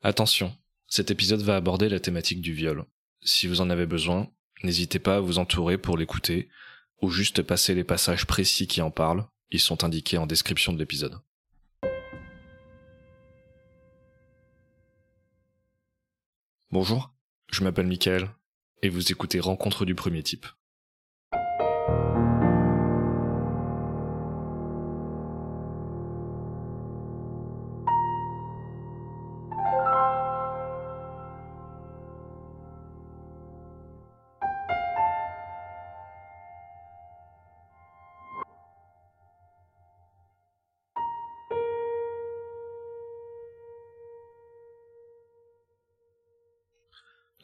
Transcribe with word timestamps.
Attention, 0.00 0.56
cet 0.86 1.10
épisode 1.10 1.40
va 1.42 1.56
aborder 1.56 1.88
la 1.88 1.98
thématique 1.98 2.40
du 2.40 2.52
viol. 2.52 2.84
Si 3.20 3.48
vous 3.48 3.60
en 3.60 3.68
avez 3.68 3.84
besoin, 3.84 4.30
n'hésitez 4.62 5.00
pas 5.00 5.16
à 5.16 5.20
vous 5.20 5.40
entourer 5.40 5.76
pour 5.76 5.98
l'écouter, 5.98 6.48
ou 7.02 7.10
juste 7.10 7.42
passer 7.42 7.74
les 7.74 7.82
passages 7.82 8.24
précis 8.24 8.68
qui 8.68 8.80
en 8.80 8.92
parlent, 8.92 9.26
ils 9.50 9.58
sont 9.58 9.82
indiqués 9.82 10.16
en 10.16 10.26
description 10.26 10.72
de 10.72 10.78
l'épisode. 10.78 11.18
Bonjour, 16.70 17.12
je 17.50 17.64
m'appelle 17.64 17.88
Michael, 17.88 18.30
et 18.82 18.90
vous 18.90 19.10
écoutez 19.10 19.40
Rencontre 19.40 19.84
du 19.84 19.96
premier 19.96 20.22
type. 20.22 20.46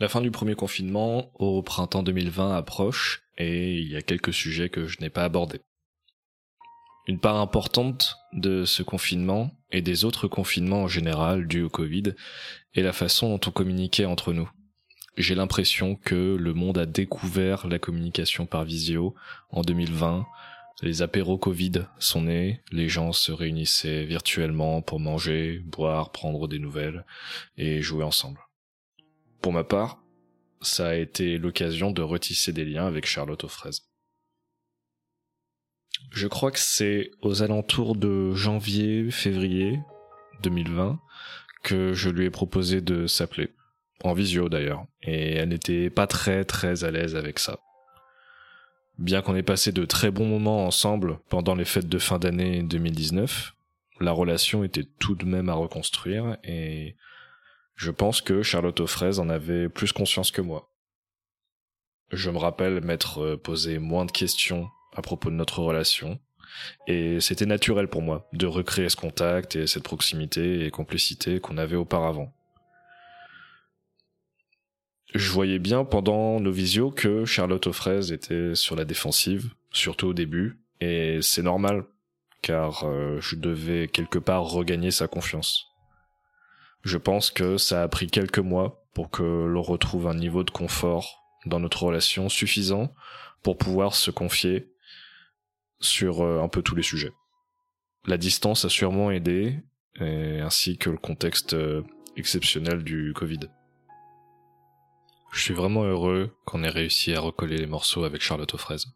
La 0.05 0.11
fin 0.11 0.21
du 0.21 0.31
premier 0.31 0.55
confinement 0.55 1.31
au 1.33 1.63
printemps 1.63 2.03
2020 2.03 2.55
approche 2.55 3.23
et 3.39 3.79
il 3.79 3.91
y 3.91 3.97
a 3.97 4.03
quelques 4.03 4.35
sujets 4.35 4.69
que 4.69 4.87
je 4.87 5.01
n'ai 5.01 5.09
pas 5.09 5.25
abordés. 5.25 5.63
Une 7.07 7.19
part 7.19 7.37
importante 7.37 8.19
de 8.35 8.67
ce 8.67 8.83
confinement 8.83 9.51
et 9.71 9.81
des 9.81 10.05
autres 10.05 10.29
confinements 10.29 10.83
en 10.83 10.89
général 10.89 11.47
dus 11.47 11.63
au 11.63 11.71
Covid 11.71 12.13
est 12.75 12.83
la 12.83 12.93
façon 12.93 13.31
dont 13.31 13.49
on 13.49 13.51
communiquait 13.51 14.05
entre 14.05 14.35
nous. 14.35 14.51
J'ai 15.17 15.35
l'impression 15.35 15.97
que 15.97 16.37
le 16.39 16.53
monde 16.53 16.77
a 16.77 16.85
découvert 16.85 17.67
la 17.67 17.79
communication 17.79 18.45
par 18.45 18.65
visio 18.65 19.15
en 19.49 19.63
2020. 19.63 20.27
Les 20.83 21.01
apéros 21.01 21.39
Covid 21.39 21.87
sont 21.99 22.25
nés, 22.25 22.61
les 22.73 22.91
gens 22.91 23.13
se 23.13 23.33
réunissaient 23.33 24.05
virtuellement 24.05 24.83
pour 24.83 25.01
manger, 25.01 25.63
boire, 25.65 26.13
prendre 26.13 26.47
des 26.47 26.59
nouvelles 26.59 27.07
et 27.57 27.81
jouer 27.81 28.05
ensemble. 28.05 28.44
Pour 29.45 29.53
ma 29.53 29.63
part, 29.63 30.03
ça 30.63 30.89
a 30.89 30.95
été 30.95 31.37
l'occasion 31.37 31.91
de 31.91 32.01
retisser 32.01 32.55
des 32.55 32.65
liens 32.65 32.87
avec 32.87 33.05
Charlotte 33.05 33.45
aux 33.45 33.49
fraises. 33.49 33.83
Je 36.13 36.27
crois 36.29 36.51
que 36.51 36.59
c'est 36.59 37.11
aux 37.21 37.43
alentours 37.43 37.95
de 37.95 38.33
janvier, 38.33 39.11
février 39.11 39.81
2020 40.45 40.99
que 41.63 41.93
je 41.93 42.09
lui 42.09 42.25
ai 42.25 42.31
proposé 42.31 42.81
de 42.81 43.07
s'appeler. 43.07 43.51
En 44.03 44.15
visio 44.15 44.49
d'ailleurs. 44.49 44.87
Et 45.03 45.35
elle 45.35 45.51
n'était 45.51 45.91
pas 45.91 46.07
très 46.07 46.47
très 46.47 46.85
à 46.85 46.91
l'aise 46.91 47.15
avec 47.15 47.39
ça. 47.39 47.59
Bien 48.97 49.21
qu'on 49.21 49.37
ait 49.37 49.43
passé 49.43 49.73
de 49.73 49.85
très 49.85 50.11
bons 50.11 50.27
moments 50.27 50.65
ensemble 50.67 51.19
pendant 51.29 51.55
les 51.55 51.67
fêtes 51.67 51.91
de 51.91 51.99
fin 51.99 52.19
d'année 52.19 52.63
2019, 52.63 53.53
la 54.01 54.13
relation 54.13 54.65
était 54.65 54.89
tout 54.99 55.15
de 55.15 55.27
même 55.27 55.51
à 55.51 55.55
reconstruire 55.55 56.39
et 56.45 56.97
je 57.77 57.91
pense 57.91 58.21
que 58.21 58.43
Charlotte 58.43 58.81
aux 58.81 59.19
en 59.19 59.29
avait 59.29 59.69
plus 59.69 59.93
conscience 59.93 60.31
que 60.31 60.41
moi. 60.41 60.71
Je 62.13 62.31
me 62.31 62.39
rappelle 62.39 62.81
m'être 62.81 63.23
euh, 63.23 63.37
posé 63.37 63.79
moins 63.79 64.05
de 64.05 64.13
questions 64.13 64.69
à 64.95 65.03
propos 65.03 65.31
de 65.31 65.35
notre 65.35 65.61
relation, 65.61 66.21
et 66.87 67.21
c'était 67.21 67.47
naturel 67.47 67.89
pour 67.89 68.03
moi 68.03 68.29
de 68.33 68.47
recréer 68.47 68.89
ce 68.89 68.97
contact 68.97 69.57
et 69.57 69.67
cette 69.67 69.83
proximité 69.83 70.65
et 70.65 70.71
complicité 70.71 71.41
qu'on 71.41 71.59
avait 71.59 71.77
auparavant. 71.77 72.33
Je 75.15 75.31
voyais 75.31 75.59
bien 75.59 75.85
pendant 75.85 76.41
nos 76.41 76.51
visios 76.53 76.91
que 76.91 77.25
Charlotte 77.25 77.67
aux 77.67 78.01
était 78.13 78.55
sur 78.55 78.77
la 78.77 78.85
défensive, 78.85 79.55
surtout 79.71 80.09
au 80.09 80.15
début, 80.15 80.61
et 80.81 81.21
c'est 81.23 81.43
normal, 81.43 81.85
car 82.43 82.85
euh, 82.85 83.21
je 83.21 83.37
devais 83.37 83.89
quelque 83.89 84.19
part 84.19 84.45
regagner 84.45 84.91
sa 84.91 85.09
confiance. 85.09 85.74
Je 86.85 86.99
pense 86.99 87.31
que 87.31 87.57
ça 87.57 87.83
a 87.83 87.89
pris 87.89 88.09
quelques 88.09 88.39
mois 88.39 88.87
pour 88.93 89.11
que 89.11 89.23
l'on 89.23 89.63
retrouve 89.63 90.07
un 90.07 90.15
niveau 90.15 90.45
de 90.45 90.51
confort 90.51 91.25
dans 91.47 91.59
notre 91.59 91.83
relation 91.83 92.29
suffisant 92.29 92.95
pour 93.43 93.59
pouvoir 93.59 93.95
se 93.95 94.11
confier 94.11 94.71
sur 95.81 96.23
euh, 96.23 96.43
un 96.43 96.49
peu 96.49 96.63
tous 96.63 96.75
les 96.75 96.83
sujets. 96.83 97.13
La 98.07 98.19
distance 98.19 98.65
a 98.65 98.69
sûrement 98.69 99.11
aidé, 99.11 99.59
ainsi 99.99 100.77
que 100.77 100.91
le 100.91 100.99
contexte 100.99 101.55
euh, 101.55 101.83
exceptionnel 102.17 102.85
du 102.85 103.13
Covid. 103.15 103.41
Je 105.33 105.41
suis 105.41 105.55
vraiment 105.55 105.85
heureux 105.85 106.37
qu'on 106.45 106.63
ait 106.63 106.69
réussi 106.69 107.15
à 107.15 107.21
recoller 107.21 107.57
les 107.57 107.67
morceaux 107.67 108.05
avec 108.05 108.21
Charlotte 108.21 108.53
aux 108.55 108.59
fraises. 108.59 108.87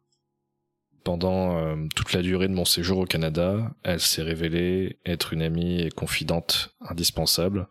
Pendant 1.04 1.58
euh, 1.58 1.76
toute 1.94 2.12
la 2.12 2.22
durée 2.22 2.48
de 2.48 2.54
mon 2.54 2.64
séjour 2.64 2.98
au 2.98 3.04
Canada, 3.04 3.72
elle 3.82 4.00
s'est 4.00 4.22
révélée 4.22 4.98
être 5.06 5.32
une 5.32 5.42
amie 5.42 5.80
et 5.80 5.90
confidente 5.90 6.74
indispensable, 6.80 7.68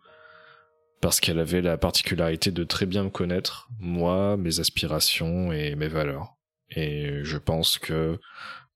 parce 1.00 1.20
qu'elle 1.20 1.38
avait 1.38 1.62
la 1.62 1.78
particularité 1.78 2.50
de 2.50 2.64
très 2.64 2.86
bien 2.86 3.04
me 3.04 3.10
connaître, 3.10 3.68
moi, 3.78 4.36
mes 4.36 4.60
aspirations 4.60 5.52
et 5.52 5.76
mes 5.76 5.88
valeurs. 5.88 6.34
Et 6.70 7.20
je 7.22 7.38
pense 7.38 7.78
que 7.78 8.18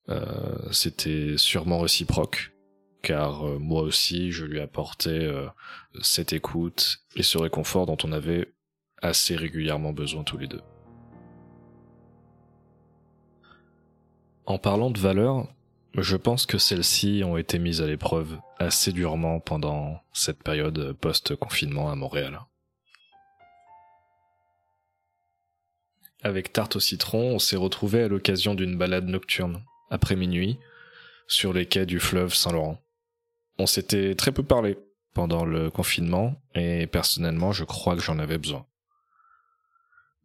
euh, 0.08 0.56
c'était 0.70 1.34
sûrement 1.36 1.80
réciproque, 1.80 2.52
car 3.02 3.46
euh, 3.46 3.58
moi 3.58 3.82
aussi, 3.82 4.30
je 4.30 4.44
lui 4.44 4.60
apportais 4.60 5.28
cette 6.02 6.32
écoute 6.32 6.98
et 7.16 7.22
ce 7.22 7.38
réconfort 7.38 7.86
dont 7.86 7.98
on 8.04 8.12
avait 8.12 8.52
assez 9.00 9.34
régulièrement 9.34 9.92
besoin 9.92 10.22
tous 10.22 10.38
les 10.38 10.46
deux. 10.46 10.62
En 14.44 14.58
parlant 14.58 14.90
de 14.90 14.98
valeurs, 14.98 15.46
je 15.96 16.16
pense 16.16 16.46
que 16.46 16.58
celles-ci 16.58 17.22
ont 17.24 17.36
été 17.36 17.60
mises 17.60 17.80
à 17.80 17.86
l'épreuve 17.86 18.38
assez 18.58 18.90
durement 18.92 19.38
pendant 19.38 20.00
cette 20.12 20.42
période 20.42 20.94
post-confinement 20.94 21.90
à 21.90 21.94
Montréal. 21.94 22.40
Avec 26.22 26.52
Tarte 26.52 26.76
au 26.76 26.80
citron, 26.80 27.34
on 27.34 27.38
s'est 27.38 27.56
retrouvé 27.56 28.02
à 28.02 28.08
l'occasion 28.08 28.54
d'une 28.54 28.76
balade 28.76 29.06
nocturne, 29.06 29.62
après 29.90 30.16
minuit, 30.16 30.58
sur 31.28 31.52
les 31.52 31.66
quais 31.66 31.86
du 31.86 32.00
fleuve 32.00 32.34
Saint-Laurent. 32.34 32.78
On 33.58 33.66
s'était 33.66 34.14
très 34.16 34.32
peu 34.32 34.42
parlé 34.42 34.76
pendant 35.14 35.44
le 35.44 35.70
confinement, 35.70 36.34
et 36.54 36.86
personnellement 36.88 37.52
je 37.52 37.64
crois 37.64 37.94
que 37.94 38.02
j'en 38.02 38.18
avais 38.18 38.38
besoin 38.38 38.66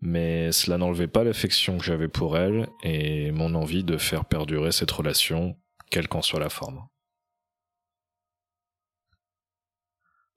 mais 0.02 0.52
cela 0.52 0.78
n'enlevait 0.78 1.08
pas 1.08 1.24
l'affection 1.24 1.78
que 1.78 1.84
j'avais 1.84 2.08
pour 2.08 2.38
elle 2.38 2.68
et 2.84 3.32
mon 3.32 3.56
envie 3.56 3.84
de 3.84 3.98
faire 3.98 4.26
perdurer 4.26 4.72
cette 4.72 4.92
relation, 4.92 5.58
quelle 5.90 6.08
qu'en 6.08 6.22
soit 6.22 6.40
la 6.40 6.50
forme. 6.50 6.88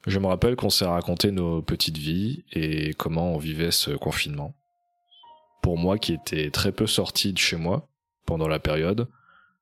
Je 0.06 0.18
me 0.18 0.26
rappelle 0.26 0.56
qu'on 0.56 0.70
s'est 0.70 0.86
raconté 0.86 1.30
nos 1.30 1.60
petites 1.60 1.98
vies 1.98 2.44
et 2.52 2.94
comment 2.94 3.34
on 3.34 3.38
vivait 3.38 3.70
ce 3.70 3.90
confinement. 3.90 4.54
Pour 5.62 5.76
moi 5.76 5.98
qui 5.98 6.14
étais 6.14 6.50
très 6.50 6.72
peu 6.72 6.86
sorti 6.86 7.34
de 7.34 7.38
chez 7.38 7.56
moi 7.56 7.86
pendant 8.24 8.48
la 8.48 8.60
période, 8.60 9.08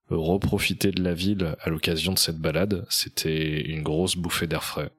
reprofiter 0.08 0.92
de 0.92 1.02
la 1.02 1.12
ville 1.12 1.56
à 1.60 1.70
l'occasion 1.70 2.12
de 2.12 2.18
cette 2.18 2.38
balade, 2.38 2.86
c'était 2.88 3.62
une 3.62 3.82
grosse 3.82 4.16
bouffée 4.16 4.46
d'air 4.46 4.62
frais. 4.62 4.92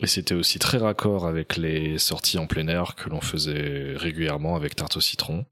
Et 0.00 0.06
c'était 0.06 0.34
aussi 0.34 0.58
très 0.58 0.78
raccord 0.78 1.26
avec 1.26 1.56
les 1.56 1.98
sorties 1.98 2.38
en 2.38 2.46
plein 2.46 2.68
air 2.68 2.94
que 2.96 3.08
l'on 3.08 3.20
faisait 3.20 3.94
régulièrement 3.96 4.54
avec 4.54 4.76
Tarte 4.76 4.98
au 4.98 5.00
citron, 5.00 5.46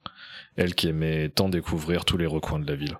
elle 0.56 0.74
qui 0.74 0.88
aimait 0.88 1.30
tant 1.30 1.48
découvrir 1.48 2.04
tous 2.04 2.18
les 2.18 2.26
recoins 2.26 2.58
de 2.58 2.66
la 2.66 2.76
ville. 2.76 2.98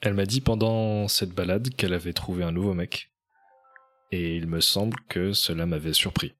Elle 0.00 0.14
m'a 0.14 0.26
dit 0.26 0.40
pendant 0.40 1.08
cette 1.08 1.32
balade 1.32 1.70
qu'elle 1.76 1.94
avait 1.94 2.12
trouvé 2.12 2.44
un 2.44 2.52
nouveau 2.52 2.74
mec, 2.74 3.10
et 4.10 4.36
il 4.36 4.46
me 4.46 4.60
semble 4.60 4.98
que 5.08 5.32
cela 5.32 5.64
m'avait 5.64 5.94
surpris. 5.94 6.34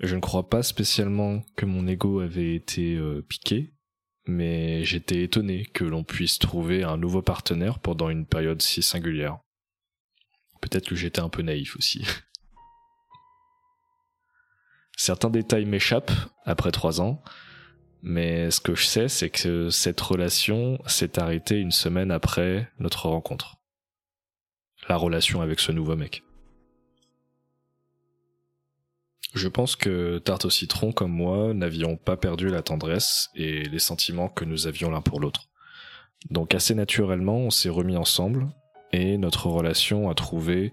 Je 0.00 0.14
ne 0.14 0.20
crois 0.20 0.50
pas 0.50 0.62
spécialement 0.62 1.42
que 1.56 1.64
mon 1.64 1.86
ego 1.86 2.20
avait 2.20 2.54
été 2.54 2.96
euh, 2.96 3.24
piqué, 3.26 3.72
mais 4.26 4.84
j'étais 4.84 5.22
étonné 5.22 5.66
que 5.66 5.84
l'on 5.84 6.04
puisse 6.04 6.38
trouver 6.38 6.82
un 6.82 6.96
nouveau 6.96 7.22
partenaire 7.22 7.78
pendant 7.78 8.10
une 8.10 8.26
période 8.26 8.62
si 8.62 8.82
singulière. 8.82 9.38
Peut-être 10.60 10.88
que 10.88 10.96
j'étais 10.96 11.20
un 11.20 11.28
peu 11.28 11.42
naïf 11.42 11.76
aussi. 11.76 12.04
Certains 14.96 15.30
détails 15.30 15.66
m'échappent 15.66 16.12
après 16.44 16.72
trois 16.72 17.00
ans, 17.00 17.22
mais 18.02 18.50
ce 18.50 18.60
que 18.60 18.74
je 18.74 18.84
sais, 18.84 19.08
c'est 19.08 19.30
que 19.30 19.70
cette 19.70 20.00
relation 20.00 20.78
s'est 20.86 21.18
arrêtée 21.18 21.60
une 21.60 21.72
semaine 21.72 22.10
après 22.10 22.70
notre 22.78 23.08
rencontre. 23.08 23.56
La 24.88 24.96
relation 24.96 25.42
avec 25.42 25.60
ce 25.60 25.72
nouveau 25.72 25.96
mec. 25.96 26.25
Je 29.36 29.48
pense 29.48 29.76
que 29.76 30.16
Tarte 30.16 30.46
au 30.46 30.50
citron 30.50 30.92
comme 30.92 31.12
moi 31.12 31.52
n'avions 31.52 31.98
pas 31.98 32.16
perdu 32.16 32.48
la 32.48 32.62
tendresse 32.62 33.28
et 33.34 33.64
les 33.64 33.78
sentiments 33.78 34.30
que 34.30 34.46
nous 34.46 34.66
avions 34.66 34.90
l'un 34.90 35.02
pour 35.02 35.20
l'autre. 35.20 35.50
Donc 36.30 36.54
assez 36.54 36.74
naturellement, 36.74 37.36
on 37.36 37.50
s'est 37.50 37.68
remis 37.68 37.98
ensemble 37.98 38.48
et 38.92 39.18
notre 39.18 39.48
relation 39.48 40.08
a 40.08 40.14
trouvé 40.14 40.72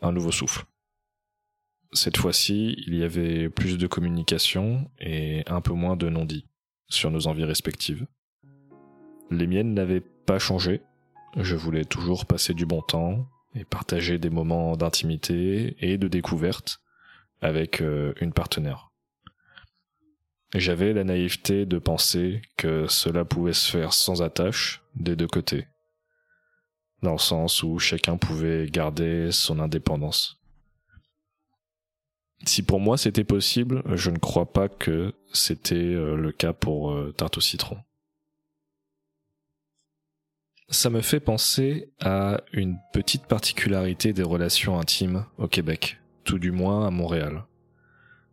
un 0.00 0.12
nouveau 0.12 0.30
souffle. 0.30 0.62
Cette 1.92 2.16
fois-ci, 2.16 2.76
il 2.86 2.94
y 2.94 3.02
avait 3.02 3.48
plus 3.48 3.78
de 3.78 3.88
communication 3.88 4.88
et 5.00 5.42
un 5.48 5.60
peu 5.60 5.72
moins 5.72 5.96
de 5.96 6.08
non-dits 6.08 6.46
sur 6.88 7.10
nos 7.10 7.26
envies 7.26 7.44
respectives. 7.44 8.06
Les 9.32 9.48
miennes 9.48 9.74
n'avaient 9.74 10.04
pas 10.24 10.38
changé. 10.38 10.82
Je 11.36 11.56
voulais 11.56 11.84
toujours 11.84 12.26
passer 12.26 12.54
du 12.54 12.64
bon 12.64 12.80
temps 12.80 13.26
et 13.56 13.64
partager 13.64 14.18
des 14.18 14.30
moments 14.30 14.76
d'intimité 14.76 15.74
et 15.80 15.98
de 15.98 16.06
découverte 16.06 16.78
avec 17.40 17.80
euh, 17.80 18.12
une 18.20 18.32
partenaire. 18.32 18.90
J'avais 20.54 20.92
la 20.92 21.02
naïveté 21.02 21.66
de 21.66 21.78
penser 21.78 22.40
que 22.56 22.86
cela 22.86 23.24
pouvait 23.24 23.52
se 23.52 23.70
faire 23.70 23.92
sans 23.92 24.22
attache 24.22 24.82
des 24.94 25.16
deux 25.16 25.26
côtés, 25.26 25.66
dans 27.02 27.12
le 27.12 27.18
sens 27.18 27.62
où 27.64 27.78
chacun 27.80 28.16
pouvait 28.16 28.66
garder 28.66 29.32
son 29.32 29.58
indépendance. 29.58 30.40
Si 32.46 32.62
pour 32.62 32.78
moi 32.78 32.96
c'était 32.96 33.24
possible, 33.24 33.82
je 33.96 34.10
ne 34.10 34.18
crois 34.18 34.52
pas 34.52 34.68
que 34.68 35.14
c'était 35.32 35.74
euh, 35.74 36.16
le 36.16 36.30
cas 36.30 36.52
pour 36.52 36.92
euh, 36.92 37.12
Tarte 37.16 37.38
au 37.38 37.40
citron. 37.40 37.78
Ça 40.68 40.90
me 40.90 41.00
fait 41.00 41.20
penser 41.20 41.92
à 42.00 42.40
une 42.52 42.78
petite 42.92 43.26
particularité 43.26 44.12
des 44.12 44.22
relations 44.22 44.78
intimes 44.78 45.26
au 45.38 45.46
Québec, 45.46 45.98
tout 46.24 46.38
du 46.38 46.50
moins 46.50 46.86
à 46.86 46.90
Montréal. 46.90 47.44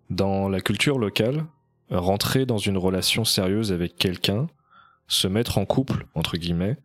Dans 0.10 0.50
la 0.50 0.62
culture 0.62 0.98
locale, 0.98 1.46
rentrer 1.90 2.46
dans 2.46 2.58
une 2.58 2.78
relation 2.78 3.24
sérieuse 3.26 3.72
avec 3.72 3.96
quelqu'un, 3.96 4.48
se 5.08 5.28
mettre 5.28 5.58
en 5.58 5.66
couple, 5.66 6.08
entre 6.16 6.38
guillemets, 6.38 6.78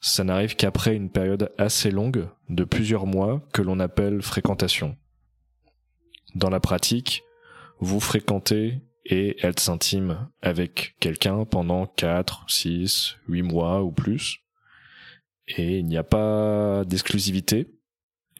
ça 0.00 0.24
n'arrive 0.24 0.56
qu'après 0.56 0.94
une 0.94 1.10
période 1.10 1.52
assez 1.58 1.90
longue 1.90 2.28
de 2.48 2.64
plusieurs 2.64 3.06
mois 3.06 3.42
que 3.52 3.62
l'on 3.62 3.80
appelle 3.80 4.22
fréquentation. 4.22 4.96
Dans 6.34 6.50
la 6.50 6.60
pratique, 6.60 7.24
vous 7.80 8.00
fréquentez 8.00 8.80
et 9.04 9.44
êtes 9.44 9.68
intime 9.68 10.28
avec 10.42 10.94
quelqu'un 11.00 11.44
pendant 11.44 11.86
4, 11.86 12.44
6, 12.48 13.16
8 13.28 13.42
mois 13.42 13.82
ou 13.82 13.90
plus. 13.90 14.40
Et 15.56 15.78
il 15.78 15.86
n'y 15.86 15.96
a 15.96 16.02
pas 16.02 16.84
d'exclusivité. 16.84 17.66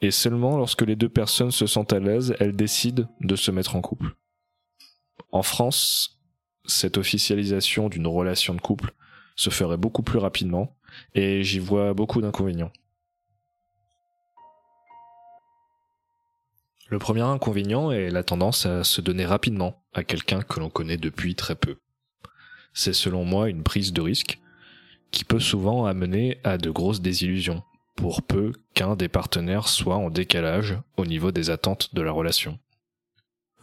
Et 0.00 0.10
seulement 0.10 0.56
lorsque 0.56 0.82
les 0.82 0.96
deux 0.96 1.08
personnes 1.08 1.50
se 1.50 1.66
sentent 1.66 1.92
à 1.92 1.98
l'aise, 1.98 2.34
elles 2.38 2.54
décident 2.54 3.08
de 3.20 3.36
se 3.36 3.50
mettre 3.50 3.76
en 3.76 3.80
couple. 3.80 4.14
En 5.32 5.42
France, 5.42 6.20
cette 6.64 6.98
officialisation 6.98 7.88
d'une 7.88 8.06
relation 8.06 8.54
de 8.54 8.60
couple 8.60 8.92
se 9.34 9.50
ferait 9.50 9.76
beaucoup 9.76 10.02
plus 10.02 10.18
rapidement, 10.18 10.76
et 11.14 11.42
j'y 11.42 11.58
vois 11.58 11.94
beaucoup 11.94 12.20
d'inconvénients. 12.20 12.72
Le 16.88 16.98
premier 16.98 17.22
inconvénient 17.22 17.90
est 17.90 18.10
la 18.10 18.22
tendance 18.22 18.64
à 18.64 18.82
se 18.82 19.00
donner 19.00 19.26
rapidement 19.26 19.84
à 19.92 20.04
quelqu'un 20.04 20.40
que 20.40 20.58
l'on 20.58 20.70
connaît 20.70 20.96
depuis 20.96 21.34
très 21.34 21.54
peu. 21.54 21.76
C'est 22.72 22.94
selon 22.94 23.24
moi 23.24 23.50
une 23.50 23.62
prise 23.62 23.92
de 23.92 24.00
risque 24.00 24.38
qui 25.10 25.24
peut 25.24 25.40
souvent 25.40 25.84
amener 25.84 26.40
à 26.44 26.56
de 26.56 26.70
grosses 26.70 27.02
désillusions, 27.02 27.62
pour 27.98 28.22
peu 28.22 28.52
qu'un 28.74 28.94
des 28.94 29.08
partenaires 29.08 29.66
soit 29.66 29.96
en 29.96 30.08
décalage 30.08 30.78
au 30.96 31.04
niveau 31.04 31.32
des 31.32 31.50
attentes 31.50 31.96
de 31.96 32.00
la 32.00 32.12
relation. 32.12 32.60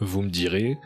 Vous 0.01 0.21
me 0.21 0.29
direz, 0.29 0.77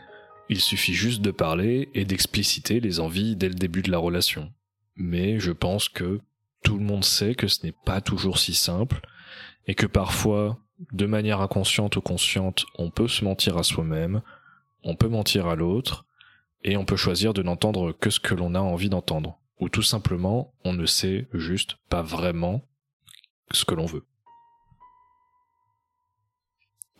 il 0.48 0.60
suffit 0.60 0.94
juste 0.94 1.20
de 1.20 1.32
parler 1.32 1.88
et 1.92 2.04
d'expliciter 2.04 2.78
les 2.78 3.00
envies 3.00 3.34
dès 3.34 3.48
le 3.48 3.56
début 3.56 3.82
de 3.82 3.90
la 3.90 3.98
relation. 3.98 4.52
Mais 4.94 5.40
je 5.40 5.50
pense 5.50 5.88
que 5.88 6.20
tout 6.62 6.78
le 6.78 6.84
monde 6.84 7.04
sait 7.04 7.34
que 7.34 7.48
ce 7.48 7.66
n'est 7.66 7.74
pas 7.84 8.00
toujours 8.00 8.38
si 8.38 8.54
simple, 8.54 9.00
et 9.66 9.74
que 9.74 9.86
parfois 9.86 10.60
de 10.92 11.06
manière 11.06 11.40
inconsciente 11.40 11.96
ou 11.96 12.00
consciente, 12.00 12.66
on 12.78 12.90
peut 12.90 13.08
se 13.08 13.24
mentir 13.24 13.58
à 13.58 13.64
soi-même, 13.64 14.22
on 14.84 14.94
peut 14.94 15.08
mentir 15.08 15.48
à 15.48 15.56
l'autre, 15.56 16.06
et 16.62 16.76
on 16.76 16.84
peut 16.84 16.94
choisir 16.94 17.34
de 17.34 17.42
n'entendre 17.42 17.90
que 17.90 18.10
ce 18.10 18.20
que 18.20 18.36
l'on 18.36 18.54
a 18.54 18.60
envie 18.60 18.90
d'entendre. 18.90 19.40
Ou 19.58 19.68
tout 19.68 19.82
simplement, 19.82 20.54
on 20.64 20.72
ne 20.72 20.86
sait 20.86 21.26
juste 21.34 21.78
pas 21.88 22.02
vraiment 22.02 22.62
ce 23.52 23.64
que 23.64 23.74
l'on 23.74 23.86
veut. 23.86 24.04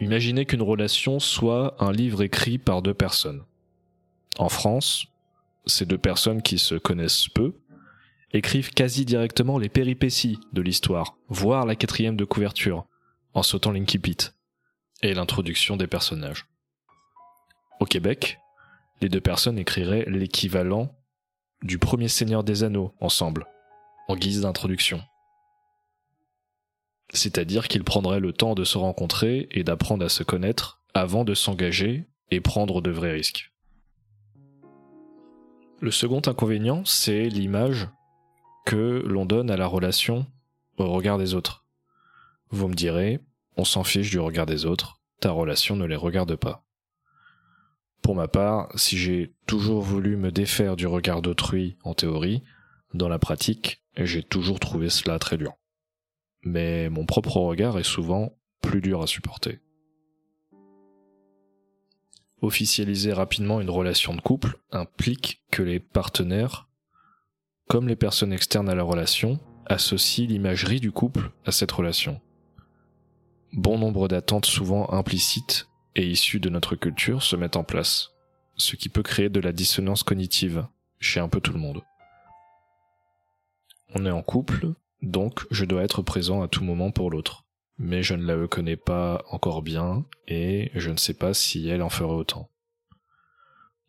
Imaginez 0.00 0.46
qu'une 0.46 0.62
relation 0.62 1.20
soit 1.20 1.76
un 1.82 1.92
livre 1.92 2.22
écrit 2.22 2.58
par 2.58 2.80
deux 2.80 2.94
personnes. 2.94 3.44
En 4.38 4.48
France, 4.48 5.06
ces 5.66 5.84
deux 5.84 5.98
personnes 5.98 6.40
qui 6.40 6.58
se 6.58 6.74
connaissent 6.74 7.28
peu 7.28 7.54
écrivent 8.32 8.70
quasi 8.70 9.04
directement 9.04 9.58
les 9.58 9.68
péripéties 9.68 10.38
de 10.52 10.62
l'histoire, 10.62 11.16
voire 11.28 11.66
la 11.66 11.76
quatrième 11.76 12.16
de 12.16 12.24
couverture, 12.24 12.86
en 13.34 13.42
sautant 13.42 13.72
l'incipit 13.72 14.16
et 15.02 15.14
l'introduction 15.14 15.76
des 15.76 15.86
personnages. 15.86 16.46
Au 17.80 17.84
Québec, 17.84 18.38
les 19.00 19.08
deux 19.08 19.20
personnes 19.20 19.58
écriraient 19.58 20.04
l'équivalent 20.06 20.94
du 21.62 21.78
premier 21.78 22.08
Seigneur 22.08 22.44
des 22.44 22.62
Anneaux 22.62 22.94
ensemble, 23.00 23.46
en 24.08 24.16
guise 24.16 24.42
d'introduction. 24.42 25.02
C'est-à-dire 27.12 27.68
qu'ils 27.68 27.84
prendraient 27.84 28.20
le 28.20 28.32
temps 28.32 28.54
de 28.54 28.64
se 28.64 28.78
rencontrer 28.78 29.48
et 29.50 29.64
d'apprendre 29.64 30.04
à 30.04 30.08
se 30.08 30.22
connaître 30.22 30.82
avant 30.94 31.24
de 31.24 31.34
s'engager 31.34 32.06
et 32.30 32.40
prendre 32.40 32.80
de 32.80 32.90
vrais 32.90 33.12
risques. 33.12 33.52
Le 35.80 35.90
second 35.90 36.22
inconvénient, 36.26 36.84
c'est 36.84 37.28
l'image 37.28 37.88
que 38.66 39.02
l'on 39.06 39.24
donne 39.24 39.50
à 39.50 39.56
la 39.56 39.66
relation 39.66 40.26
au 40.76 40.90
regard 40.92 41.18
des 41.18 41.34
autres. 41.34 41.64
Vous 42.50 42.68
me 42.68 42.74
direz, 42.74 43.20
on 43.56 43.64
s'en 43.64 43.84
fiche 43.84 44.10
du 44.10 44.18
regard 44.18 44.46
des 44.46 44.66
autres, 44.66 45.00
ta 45.20 45.30
relation 45.30 45.76
ne 45.76 45.86
les 45.86 45.96
regarde 45.96 46.36
pas. 46.36 46.64
Pour 48.02 48.14
ma 48.14 48.28
part, 48.28 48.68
si 48.74 48.96
j'ai 48.96 49.34
toujours 49.46 49.82
voulu 49.82 50.16
me 50.16 50.32
défaire 50.32 50.76
du 50.76 50.86
regard 50.86 51.22
d'autrui 51.22 51.76
en 51.82 51.94
théorie, 51.94 52.42
dans 52.94 53.08
la 53.08 53.18
pratique, 53.18 53.82
j'ai 53.96 54.22
toujours 54.22 54.60
trouvé 54.60 54.90
cela 54.90 55.18
très 55.18 55.36
dur. 55.36 55.52
Mais 56.42 56.88
mon 56.88 57.06
propre 57.06 57.36
regard 57.36 57.78
est 57.78 57.84
souvent 57.84 58.32
plus 58.62 58.80
dur 58.80 59.02
à 59.02 59.06
supporter. 59.06 59.60
Officialiser 62.42 63.12
rapidement 63.12 63.60
une 63.60 63.70
relation 63.70 64.14
de 64.14 64.20
couple 64.20 64.58
implique 64.72 65.42
que 65.50 65.62
les 65.62 65.78
partenaires, 65.78 66.68
comme 67.68 67.86
les 67.86 67.96
personnes 67.96 68.32
externes 68.32 68.70
à 68.70 68.74
la 68.74 68.82
relation, 68.82 69.38
associent 69.66 70.26
l'imagerie 70.26 70.80
du 70.80 70.90
couple 70.90 71.30
à 71.44 71.52
cette 71.52 71.70
relation 71.70 72.20
bon 73.52 73.78
nombre 73.78 74.08
d'attentes 74.08 74.46
souvent 74.46 74.92
implicites 74.92 75.68
et 75.96 76.06
issues 76.06 76.40
de 76.40 76.48
notre 76.48 76.76
culture 76.76 77.22
se 77.22 77.36
mettent 77.36 77.56
en 77.56 77.64
place, 77.64 78.10
ce 78.56 78.76
qui 78.76 78.88
peut 78.88 79.02
créer 79.02 79.28
de 79.28 79.40
la 79.40 79.52
dissonance 79.52 80.02
cognitive 80.02 80.66
chez 80.98 81.20
un 81.20 81.28
peu 81.28 81.40
tout 81.40 81.52
le 81.52 81.58
monde. 81.58 81.82
On 83.94 84.06
est 84.06 84.10
en 84.10 84.22
couple, 84.22 84.72
donc 85.02 85.46
je 85.50 85.64
dois 85.64 85.82
être 85.82 86.02
présent 86.02 86.42
à 86.42 86.48
tout 86.48 86.64
moment 86.64 86.90
pour 86.90 87.10
l'autre. 87.10 87.44
Mais 87.78 88.02
je 88.02 88.14
ne 88.14 88.24
la 88.24 88.46
connais 88.46 88.76
pas 88.76 89.24
encore 89.30 89.62
bien 89.62 90.04
et 90.28 90.70
je 90.74 90.90
ne 90.90 90.98
sais 90.98 91.14
pas 91.14 91.32
si 91.32 91.68
elle 91.68 91.82
en 91.82 91.88
ferait 91.88 92.14
autant. 92.14 92.50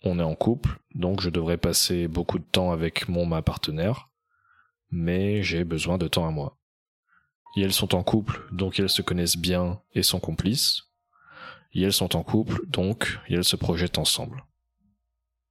On 0.03 0.17
est 0.17 0.23
en 0.23 0.35
couple, 0.35 0.79
donc 0.95 1.21
je 1.21 1.29
devrais 1.29 1.57
passer 1.57 2.07
beaucoup 2.07 2.39
de 2.39 2.45
temps 2.45 2.71
avec 2.71 3.09
mon 3.09 3.25
ma 3.25 3.41
partenaire, 3.41 4.09
mais 4.89 5.43
j'ai 5.43 5.63
besoin 5.63 5.97
de 5.97 6.07
temps 6.07 6.25
à 6.25 6.31
moi 6.31 6.57
et 7.55 7.61
elles 7.61 7.73
sont 7.73 7.95
en 7.95 8.03
couple, 8.03 8.41
donc 8.51 8.79
elles 8.79 8.89
se 8.89 9.01
connaissent 9.01 9.37
bien 9.37 9.81
et 9.93 10.03
sont 10.03 10.19
complices, 10.19 10.83
et 11.73 11.81
elles 11.81 11.93
sont 11.93 12.15
en 12.15 12.23
couple, 12.23 12.65
donc 12.67 13.19
elles 13.29 13.43
se 13.43 13.55
projettent 13.55 13.97
ensemble. 13.97 14.45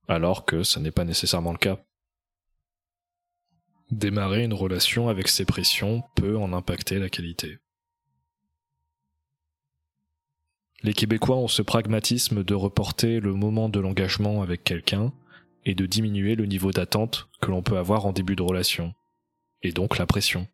Alors 0.09 0.45
que 0.45 0.63
ça 0.63 0.81
n'est 0.81 0.91
pas 0.91 1.05
nécessairement 1.05 1.53
le 1.53 1.59
cas. 1.59 1.79
Démarrer 3.91 4.45
une 4.45 4.55
relation 4.55 5.09
avec 5.09 5.27
ces 5.27 5.45
pressions 5.45 6.05
peut 6.15 6.39
en 6.39 6.53
impacter 6.53 7.01
la 7.01 7.09
qualité. 7.09 7.59
Les 10.83 10.95
Québécois 10.95 11.37
ont 11.37 11.49
ce 11.49 11.61
pragmatisme 11.61 12.45
de 12.45 12.55
reporter 12.55 13.19
le 13.19 13.35
moment 13.35 13.69
de 13.69 13.81
l'engagement 13.81 14.43
avec 14.43 14.63
quelqu'un 14.63 15.13
et 15.65 15.75
de 15.75 15.87
diminuer 15.87 16.37
le 16.37 16.47
niveau 16.47 16.71
d'attente 16.71 17.29
que 17.41 17.51
l'on 17.51 17.63
peut 17.63 17.79
avoir 17.79 18.07
en 18.07 18.13
début 18.13 18.37
de 18.37 18.43
relation, 18.43 18.95
et 19.63 19.73
donc 19.73 19.99
la 19.99 20.07
pression. 20.07 20.47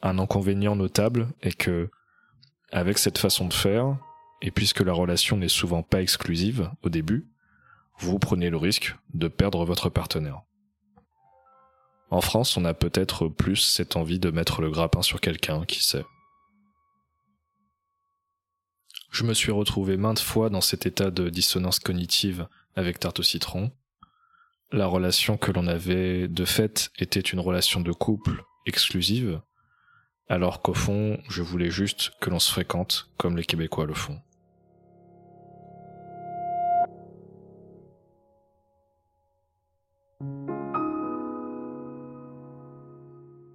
Un 0.00 0.18
inconvénient 0.18 0.76
notable 0.76 1.28
est 1.42 1.56
que, 1.56 1.90
avec 2.70 2.98
cette 2.98 3.18
façon 3.18 3.48
de 3.48 3.52
faire, 3.52 3.98
et 4.40 4.52
puisque 4.52 4.80
la 4.80 4.92
relation 4.92 5.36
n'est 5.36 5.48
souvent 5.48 5.82
pas 5.82 6.00
exclusive 6.00 6.70
au 6.82 6.90
début, 6.90 7.28
vous 7.98 8.18
prenez 8.20 8.50
le 8.50 8.56
risque 8.56 8.96
de 9.12 9.26
perdre 9.26 9.64
votre 9.64 9.90
partenaire. 9.90 10.42
En 12.10 12.20
France, 12.20 12.56
on 12.56 12.64
a 12.64 12.74
peut-être 12.74 13.28
plus 13.28 13.56
cette 13.56 13.96
envie 13.96 14.18
de 14.18 14.30
mettre 14.30 14.60
le 14.60 14.70
grappin 14.70 15.02
sur 15.02 15.20
quelqu'un, 15.20 15.64
qui 15.64 15.82
sait. 15.82 16.04
Je 19.10 19.24
me 19.24 19.34
suis 19.34 19.52
retrouvé 19.52 19.96
maintes 19.96 20.18
fois 20.18 20.50
dans 20.50 20.60
cet 20.60 20.86
état 20.86 21.10
de 21.10 21.28
dissonance 21.28 21.78
cognitive 21.78 22.48
avec 22.74 22.98
Tarte 22.98 23.22
citron. 23.22 23.70
La 24.72 24.86
relation 24.86 25.36
que 25.36 25.52
l'on 25.52 25.68
avait 25.68 26.26
de 26.26 26.44
fait 26.44 26.90
était 26.98 27.20
une 27.20 27.38
relation 27.38 27.80
de 27.80 27.92
couple 27.92 28.44
exclusive, 28.66 29.40
alors 30.28 30.62
qu'au 30.62 30.74
fond, 30.74 31.20
je 31.28 31.42
voulais 31.42 31.70
juste 31.70 32.12
que 32.20 32.30
l'on 32.30 32.40
se 32.40 32.50
fréquente 32.50 33.08
comme 33.16 33.36
les 33.36 33.44
Québécois 33.44 33.86
le 33.86 33.94
font. 33.94 34.20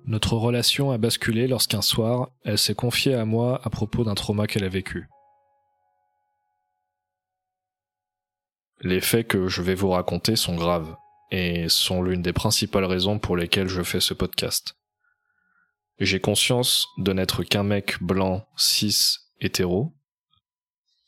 Notre 0.09 0.33
relation 0.37 0.89
a 0.89 0.97
basculé 0.97 1.45
lorsqu'un 1.45 1.83
soir, 1.83 2.31
elle 2.43 2.57
s'est 2.57 2.73
confiée 2.73 3.13
à 3.13 3.25
moi 3.25 3.61
à 3.63 3.69
propos 3.69 4.03
d'un 4.03 4.15
trauma 4.15 4.47
qu'elle 4.47 4.63
a 4.63 4.69
vécu. 4.69 5.07
Les 8.81 9.01
faits 9.01 9.27
que 9.27 9.47
je 9.47 9.61
vais 9.61 9.75
vous 9.75 9.91
raconter 9.91 10.35
sont 10.35 10.55
graves 10.55 10.95
et 11.29 11.69
sont 11.69 12.01
l'une 12.01 12.23
des 12.23 12.33
principales 12.33 12.85
raisons 12.85 13.19
pour 13.19 13.37
lesquelles 13.37 13.67
je 13.67 13.83
fais 13.83 13.99
ce 13.99 14.15
podcast. 14.15 14.73
J'ai 15.99 16.19
conscience 16.19 16.87
de 16.97 17.13
n'être 17.13 17.43
qu'un 17.43 17.61
mec 17.63 18.01
blanc, 18.01 18.47
cis, 18.57 19.17
hétéro, 19.41 19.93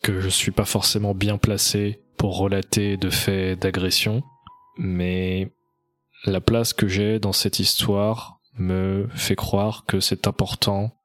que 0.04 0.22
je 0.22 0.30
suis 0.30 0.52
pas 0.52 0.66
forcément 0.66 1.16
bien 1.16 1.40
placé 1.40 2.04
pour 2.18 2.38
relater 2.38 2.98
de 2.98 3.10
faits 3.10 3.60
d'agression, 3.60 4.22
mais 4.78 5.52
la 6.24 6.40
place 6.40 6.72
que 6.72 6.88
j'ai 6.88 7.18
dans 7.18 7.34
cette 7.34 7.58
histoire 7.58 8.41
me 8.58 9.08
fait 9.14 9.36
croire 9.36 9.86
que 9.86 10.00
c'est 10.00 10.28
important 10.28 10.96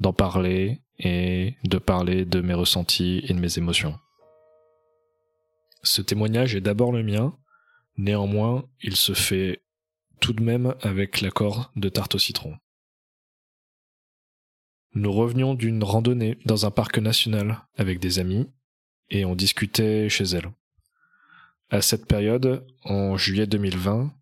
d'en 0.00 0.12
parler 0.12 0.80
et 0.98 1.56
de 1.64 1.78
parler 1.78 2.24
de 2.24 2.40
mes 2.40 2.54
ressentis 2.54 3.22
et 3.24 3.34
de 3.34 3.40
mes 3.40 3.58
émotions. 3.58 3.98
Ce 5.82 6.00
témoignage 6.00 6.54
est 6.54 6.60
d'abord 6.60 6.92
le 6.92 7.02
mien, 7.02 7.36
néanmoins 7.96 8.64
il 8.80 8.96
se 8.96 9.12
fait 9.12 9.62
tout 10.20 10.32
de 10.32 10.42
même 10.42 10.74
avec 10.80 11.20
l'accord 11.20 11.70
de 11.76 11.88
Tarte 11.88 12.14
au 12.14 12.18
citron. 12.18 12.56
Nous 14.94 15.12
revenions 15.12 15.54
d'une 15.54 15.82
randonnée 15.82 16.38
dans 16.46 16.66
un 16.66 16.70
parc 16.70 16.98
national 16.98 17.66
avec 17.76 17.98
des 17.98 18.20
amis 18.20 18.48
et 19.10 19.24
on 19.24 19.34
discutait 19.34 20.08
chez 20.08 20.24
elle. 20.24 20.52
À 21.68 21.82
cette 21.82 22.06
période, 22.06 22.64
en 22.84 23.16
juillet 23.16 23.46
2020, 23.46 24.14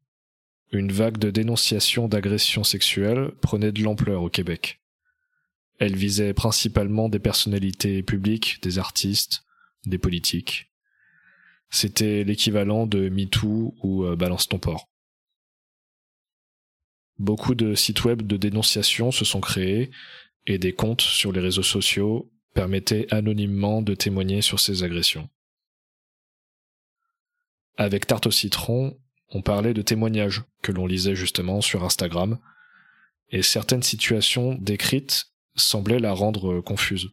une 0.72 0.90
vague 0.90 1.18
de 1.18 1.30
dénonciations 1.30 2.08
d'agressions 2.08 2.64
sexuelles 2.64 3.30
prenait 3.42 3.72
de 3.72 3.82
l'ampleur 3.82 4.22
au 4.22 4.30
Québec. 4.30 4.80
Elle 5.78 5.96
visait 5.96 6.32
principalement 6.32 7.08
des 7.08 7.18
personnalités 7.18 8.02
publiques, 8.02 8.62
des 8.62 8.78
artistes, 8.78 9.44
des 9.84 9.98
politiques. 9.98 10.72
C'était 11.70 12.24
l'équivalent 12.24 12.86
de 12.86 13.08
MeToo 13.08 13.74
ou 13.82 14.04
euh, 14.04 14.16
Balance 14.16 14.48
ton 14.48 14.58
port. 14.58 14.88
Beaucoup 17.18 17.54
de 17.54 17.74
sites 17.74 18.04
web 18.04 18.22
de 18.22 18.36
dénonciation 18.36 19.10
se 19.10 19.24
sont 19.24 19.40
créés 19.40 19.90
et 20.46 20.58
des 20.58 20.72
comptes 20.72 21.02
sur 21.02 21.32
les 21.32 21.40
réseaux 21.40 21.62
sociaux 21.62 22.30
permettaient 22.54 23.12
anonymement 23.12 23.82
de 23.82 23.94
témoigner 23.94 24.42
sur 24.42 24.60
ces 24.60 24.82
agressions. 24.82 25.28
Avec 27.76 28.06
Tarte 28.06 28.26
au 28.26 28.30
citron, 28.30 28.98
on 29.32 29.42
parlait 29.42 29.74
de 29.74 29.82
témoignages 29.82 30.42
que 30.62 30.72
l'on 30.72 30.86
lisait 30.86 31.16
justement 31.16 31.60
sur 31.60 31.84
Instagram, 31.84 32.38
et 33.30 33.42
certaines 33.42 33.82
situations 33.82 34.54
décrites 34.54 35.32
semblaient 35.54 35.98
la 35.98 36.12
rendre 36.12 36.60
confuse. 36.60 37.10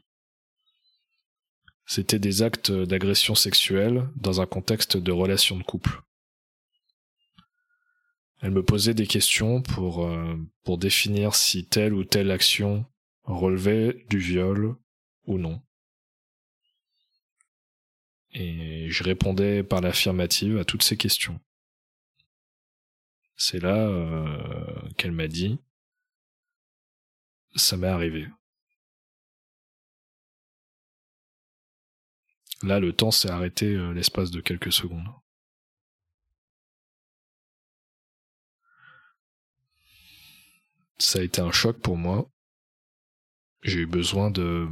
C'était 1.86 2.20
des 2.20 2.44
actes 2.44 2.72
d'agression 2.72 3.36
sexuelle 3.36 4.08
dans 4.16 4.42
un 4.42 4.46
contexte 4.46 4.98
de 4.98 5.12
relation 5.12 5.58
de 5.58 5.64
couple. 5.64 6.02
Elle 8.42 8.52
me 8.52 8.64
posait 8.64 8.94
des 8.94 9.08
questions 9.08 9.62
pour, 9.62 10.06
euh, 10.06 10.36
pour 10.64 10.78
définir 10.78 11.36
si 11.36 11.66
telle 11.66 11.94
ou 11.94 12.04
telle 12.04 12.32
action 12.32 12.86
relevait 13.24 14.06
du 14.10 14.20
viol 14.20 14.76
ou 15.26 15.38
non. 15.38 15.62
Et 18.32 18.90
je 18.90 19.04
répondais 19.04 19.64
par 19.64 19.82
l'affirmative 19.82 20.58
à 20.58 20.66
toutes 20.66 20.84
ces 20.84 20.96
questions. 20.96 21.40
C'est 23.42 23.60
là 23.60 23.74
euh, 23.74 24.90
qu'elle 24.98 25.14
m'a 25.14 25.28
dit 25.28 25.60
ça 27.56 27.78
m'est 27.78 27.88
arrivé. 27.88 28.28
Là, 32.64 32.80
le 32.82 32.94
temps 32.94 33.12
s'est 33.12 33.30
arrêté 33.30 33.68
euh, 33.68 33.94
l'espace 33.94 34.32
de 34.32 34.42
quelques 34.42 34.74
secondes. 34.74 35.08
Ça 40.98 41.20
a 41.20 41.22
été 41.22 41.40
un 41.40 41.52
choc 41.52 41.80
pour 41.82 41.96
moi. 41.96 42.30
J'ai 43.64 43.80
eu 43.80 43.86
besoin 43.86 44.32
de, 44.32 44.68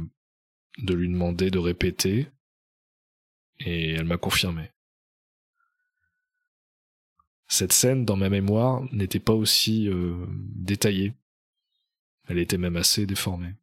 de 0.76 0.94
lui 0.94 1.08
demander 1.08 1.50
de 1.50 1.58
répéter, 1.58 2.28
et 3.60 3.92
elle 3.92 4.04
m'a 4.04 4.18
confirmé. 4.18 4.70
Cette 7.48 7.72
scène, 7.72 8.04
dans 8.04 8.16
ma 8.16 8.28
mémoire, 8.28 8.82
n'était 8.92 9.18
pas 9.18 9.32
aussi 9.32 9.88
euh, 9.88 10.26
détaillée. 10.54 11.14
Elle 12.28 12.38
était 12.38 12.58
même 12.58 12.76
assez 12.76 13.06
déformée. 13.06 13.54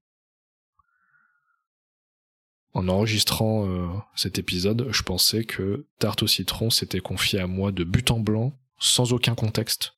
En 2.73 2.87
enregistrant 2.87 3.69
euh, 3.69 3.87
cet 4.15 4.39
épisode, 4.39 4.89
je 4.91 5.03
pensais 5.03 5.45
que 5.45 5.87
Tarte 5.99 6.23
au 6.23 6.27
citron 6.27 6.71
s'était 6.71 6.99
confié 6.99 7.39
à 7.39 7.47
moi 7.47 7.71
de 7.71 7.83
but 7.83 8.09
en 8.09 8.19
blanc, 8.19 8.59
sans 8.79 9.13
aucun 9.13 9.35
contexte. 9.35 9.93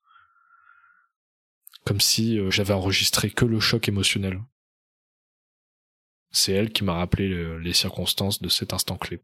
Comme 1.86 2.02
si 2.02 2.38
euh, 2.38 2.52
j'avais 2.52 2.74
enregistré 2.74 3.32
que 3.32 3.46
le 3.46 3.62
choc 3.62 3.88
émotionnel. 3.88 4.44
C'est 6.30 6.52
elle 6.52 6.74
qui 6.74 6.84
m'a 6.84 6.96
rappelé 6.96 7.58
les 7.60 7.74
circonstances 7.74 8.42
de 8.42 8.50
cet 8.50 8.74
instant 8.74 8.98
clé. 8.98 9.22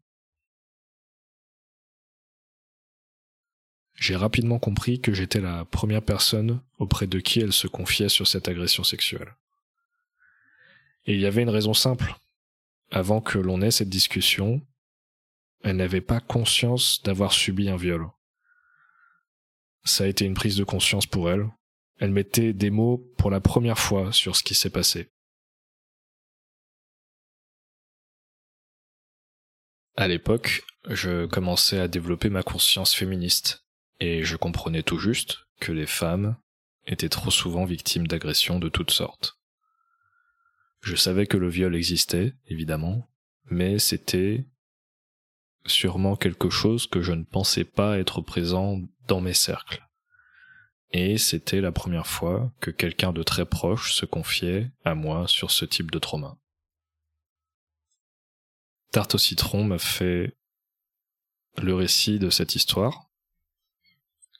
J'ai 3.95 4.15
rapidement 4.15 4.59
compris 4.59 4.99
que 4.99 5.13
j'étais 5.13 5.41
la 5.41 5.65
première 5.65 6.01
personne 6.01 6.61
auprès 6.77 7.07
de 7.07 7.19
qui 7.19 7.39
elle 7.39 7.53
se 7.53 7.67
confiait 7.67 8.09
sur 8.09 8.27
cette 8.27 8.47
agression 8.47 8.83
sexuelle. 8.83 9.35
Et 11.05 11.13
il 11.13 11.19
y 11.19 11.25
avait 11.25 11.43
une 11.43 11.49
raison 11.49 11.73
simple. 11.73 12.15
Avant 12.91 13.21
que 13.21 13.37
l'on 13.37 13.61
ait 13.61 13.71
cette 13.71 13.89
discussion, 13.89 14.61
elle 15.63 15.77
n'avait 15.77 16.01
pas 16.01 16.19
conscience 16.19 17.01
d'avoir 17.03 17.33
subi 17.33 17.69
un 17.69 17.77
viol. 17.77 18.07
Ça 19.85 20.05
a 20.05 20.07
été 20.07 20.25
une 20.25 20.33
prise 20.33 20.57
de 20.57 20.63
conscience 20.63 21.05
pour 21.05 21.29
elle. 21.29 21.47
Elle 21.99 22.11
mettait 22.11 22.53
des 22.53 22.69
mots 22.69 22.97
pour 23.17 23.31
la 23.31 23.39
première 23.39 23.79
fois 23.79 24.11
sur 24.11 24.35
ce 24.35 24.43
qui 24.43 24.55
s'est 24.55 24.69
passé. 24.69 25.09
À 29.95 30.07
l'époque, 30.07 30.63
je 30.89 31.25
commençais 31.27 31.79
à 31.79 31.87
développer 31.87 32.29
ma 32.29 32.43
conscience 32.43 32.95
féministe 32.95 33.63
et 33.99 34.23
je 34.23 34.35
comprenais 34.35 34.83
tout 34.83 34.97
juste 34.97 35.47
que 35.59 35.71
les 35.71 35.85
femmes 35.85 36.37
étaient 36.85 37.09
trop 37.09 37.31
souvent 37.31 37.65
victimes 37.65 38.07
d'agressions 38.07 38.59
de 38.59 38.69
toutes 38.69 38.91
sortes. 38.91 39.37
Je 40.81 40.95
savais 40.95 41.27
que 41.27 41.37
le 41.37 41.49
viol 41.49 41.75
existait, 41.75 42.33
évidemment, 42.47 43.09
mais 43.45 43.79
c'était 43.79 44.45
sûrement 45.65 46.15
quelque 46.15 46.49
chose 46.49 46.87
que 46.87 47.01
je 47.01 47.13
ne 47.13 47.23
pensais 47.23 47.63
pas 47.63 47.97
être 47.97 48.21
présent 48.21 48.81
dans 49.07 49.21
mes 49.21 49.33
cercles. 49.33 49.87
Et 50.91 51.17
c'était 51.17 51.61
la 51.61 51.71
première 51.71 52.07
fois 52.07 52.53
que 52.59 52.69
quelqu'un 52.69 53.13
de 53.13 53.23
très 53.23 53.45
proche 53.45 53.93
se 53.93 54.05
confiait 54.05 54.71
à 54.83 54.93
moi 54.93 55.27
sur 55.27 55.51
ce 55.51 55.65
type 55.65 55.89
de 55.89 55.99
trauma. 55.99 56.37
Tarte 58.91 59.15
au 59.15 59.17
citron 59.17 59.63
m'a 59.63 59.79
fait 59.79 60.37
le 61.57 61.73
récit 61.73 62.19
de 62.19 62.29
cette 62.29 62.55
histoire, 62.55 63.09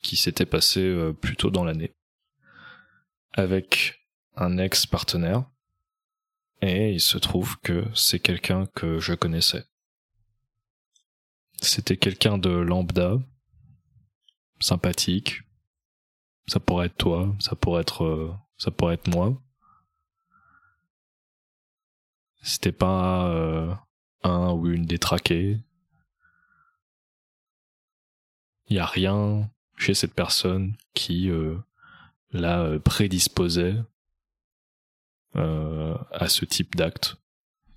qui 0.04 0.16
s'était 0.18 0.46
passé 0.46 0.82
euh, 0.82 1.14
plus 1.14 1.36
tôt 1.36 1.50
dans 1.50 1.64
l'année 1.64 1.96
avec 3.32 4.06
un 4.36 4.58
ex-partenaire 4.60 5.50
et 6.62 6.94
il 6.94 7.02
se 7.02 7.18
trouve 7.18 7.60
que 7.60 7.86
c'est 7.94 8.20
quelqu'un 8.20 8.68
que 8.68 9.00
je 9.00 9.14
connaissais. 9.14 9.66
C'était 11.62 11.98
quelqu'un 11.98 12.38
de 12.38 12.50
lambda, 12.50 13.18
sympathique. 14.60 15.42
Ça 16.48 16.60
pourrait 16.60 16.88
être 16.88 16.98
toi, 16.98 17.36
ça 17.40 17.56
pourrait 17.56 17.82
être 17.82 18.04
euh, 18.06 18.34
moi. 19.08 19.42
C'était 22.42 22.72
pas 22.72 23.28
euh, 23.30 23.74
un 24.24 24.52
ou 24.52 24.68
une 24.68 24.86
détraquée. 24.86 25.60
Il 28.68 28.76
y 28.76 28.80
a 28.80 28.86
rien 28.86 29.50
chez 29.77 29.94
cette 29.94 30.13
personne 30.13 30.75
qui 30.94 31.30
euh, 31.30 31.56
la 32.32 32.62
euh, 32.62 32.80
prédisposait 32.80 33.75
euh, 35.36 35.96
à 36.12 36.30
ce 36.30 36.46
type 36.46 36.75
d'acte. 36.75 37.18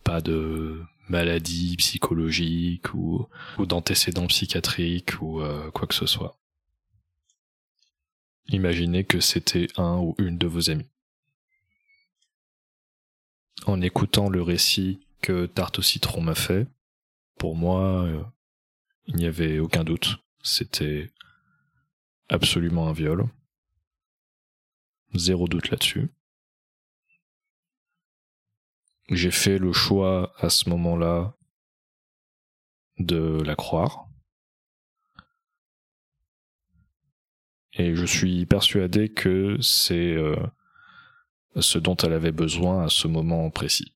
Pas 0.04 0.20
de 0.20 0.82
maladie 1.08 1.76
psychologique 1.76 2.94
ou, 2.94 3.26
ou 3.58 3.66
d'antécédents 3.66 4.26
psychiatriques 4.26 5.20
ou 5.20 5.40
quoi 5.72 5.86
que 5.88 5.94
ce 5.94 6.06
soit. 6.06 6.36
Imaginez 8.48 9.04
que 9.04 9.18
c'était 9.20 9.68
un 9.76 9.98
ou 9.98 10.14
une 10.18 10.38
de 10.38 10.46
vos 10.46 10.70
amis. 10.70 10.88
en 13.66 13.80
écoutant 13.80 14.28
le 14.28 14.42
récit 14.42 15.00
que 15.22 15.46
Tarte 15.46 15.80
au 15.80 15.82
citron 15.82 16.20
m'a 16.20 16.36
fait, 16.36 16.68
pour 17.36 17.56
moi, 17.56 18.08
il 19.06 19.16
n'y 19.16 19.26
avait 19.26 19.58
aucun 19.58 19.82
doute. 19.82 20.18
C'était 20.42 21.10
absolument 22.28 22.88
un 22.88 22.92
viol. 22.92 23.28
Zéro 25.14 25.48
doute 25.48 25.70
là-dessus. 25.70 26.10
J'ai 29.08 29.30
fait 29.30 29.58
le 29.58 29.72
choix 29.72 30.32
à 30.38 30.50
ce 30.50 30.68
moment-là 30.68 31.36
de 32.98 33.40
la 33.44 33.54
croire. 33.54 34.08
Et 37.72 37.94
je 37.94 38.04
suis 38.04 38.46
persuadé 38.46 39.12
que 39.12 39.58
c'est 39.60 40.12
euh, 40.12 40.34
ce 41.60 41.78
dont 41.78 41.96
elle 41.96 42.14
avait 42.14 42.32
besoin 42.32 42.84
à 42.84 42.88
ce 42.88 43.06
moment 43.06 43.50
précis. 43.50 43.94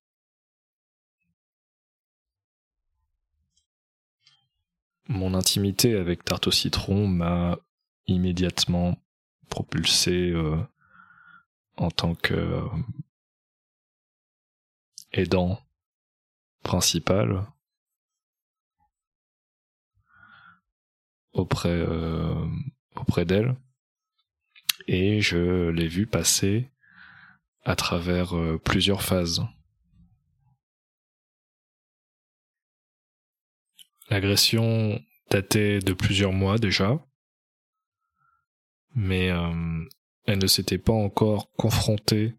Mon 5.07 5.33
intimité 5.33 5.95
avec 5.95 6.23
Tarte 6.23 6.51
citron 6.51 7.07
m'a 7.07 7.59
immédiatement 8.07 8.97
propulsé 9.49 10.31
euh, 10.31 10.57
en 11.77 11.91
tant 11.91 12.15
que 12.15 12.33
euh, 12.33 12.67
aidant 15.11 15.61
principal 16.63 17.45
auprès 21.33 21.69
euh, 21.69 22.45
auprès 22.95 23.25
d'elle 23.25 23.55
et 24.87 25.21
je 25.21 25.69
l'ai 25.69 25.87
vu 25.87 26.07
passer 26.07 26.71
à 27.63 27.75
travers 27.75 28.33
plusieurs 28.63 29.03
phases. 29.03 29.45
L'agression 34.09 34.99
datait 35.29 35.79
de 35.79 35.93
plusieurs 35.93 36.33
mois 36.33 36.57
déjà, 36.57 36.99
mais 38.95 39.29
euh, 39.31 39.83
elle 40.25 40.39
ne 40.39 40.47
s'était 40.47 40.77
pas 40.77 40.93
encore 40.93 41.51
confrontée 41.53 42.35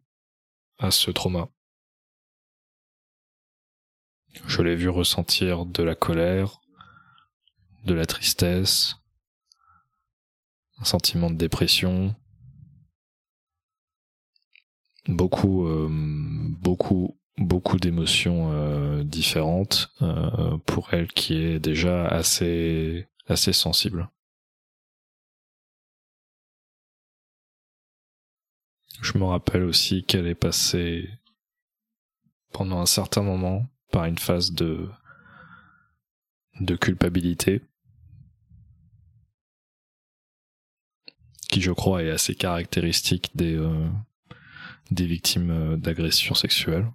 à 0.78 0.90
ce 0.90 1.10
trauma. 1.10 1.48
Je 4.46 4.62
l'ai 4.62 4.76
vu 4.76 4.88
ressentir 4.88 5.66
de 5.66 5.82
la 5.82 5.94
colère, 5.94 6.60
de 7.84 7.94
la 7.94 8.06
tristesse, 8.06 8.96
un 10.78 10.84
sentiment 10.84 11.30
de 11.30 11.36
dépression, 11.36 12.14
beaucoup, 15.06 15.66
euh, 15.66 15.88
beaucoup, 15.90 17.18
beaucoup 17.36 17.76
d'émotions 17.76 18.52
euh, 18.52 19.04
différentes 19.04 19.92
pour 20.66 20.94
elle 20.94 21.08
qui 21.08 21.34
est 21.34 21.58
déjà 21.58 22.06
assez, 22.06 23.06
assez 23.26 23.52
sensible. 23.52 24.08
Je 29.02 29.18
me 29.18 29.24
rappelle 29.24 29.64
aussi 29.64 30.04
qu'elle 30.04 30.26
est 30.26 30.34
passée 30.34 31.10
pendant 32.52 32.80
un 32.80 32.86
certain 32.86 33.22
moment 33.22 33.66
par 33.90 34.06
une 34.06 34.18
phase 34.18 34.52
de 34.52 34.88
culpabilité 36.80 37.60
qui 41.50 41.60
je 41.60 41.72
crois 41.72 42.02
est 42.02 42.10
assez 42.10 42.34
caractéristique 42.34 43.36
des 43.36 43.58
des 44.92 45.06
victimes 45.06 45.50
euh, 45.50 45.76
d'agressions 45.76 46.34
sexuelles. 46.34 46.90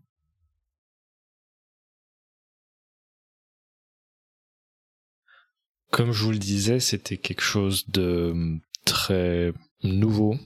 Comme 5.92 6.12
je 6.12 6.24
vous 6.24 6.32
le 6.32 6.38
disais, 6.38 6.80
c'était 6.80 7.18
quelque 7.18 7.42
chose 7.42 7.88
de 7.90 8.32
hum, 8.32 8.62
très 8.86 9.54
nouveau 9.84 10.38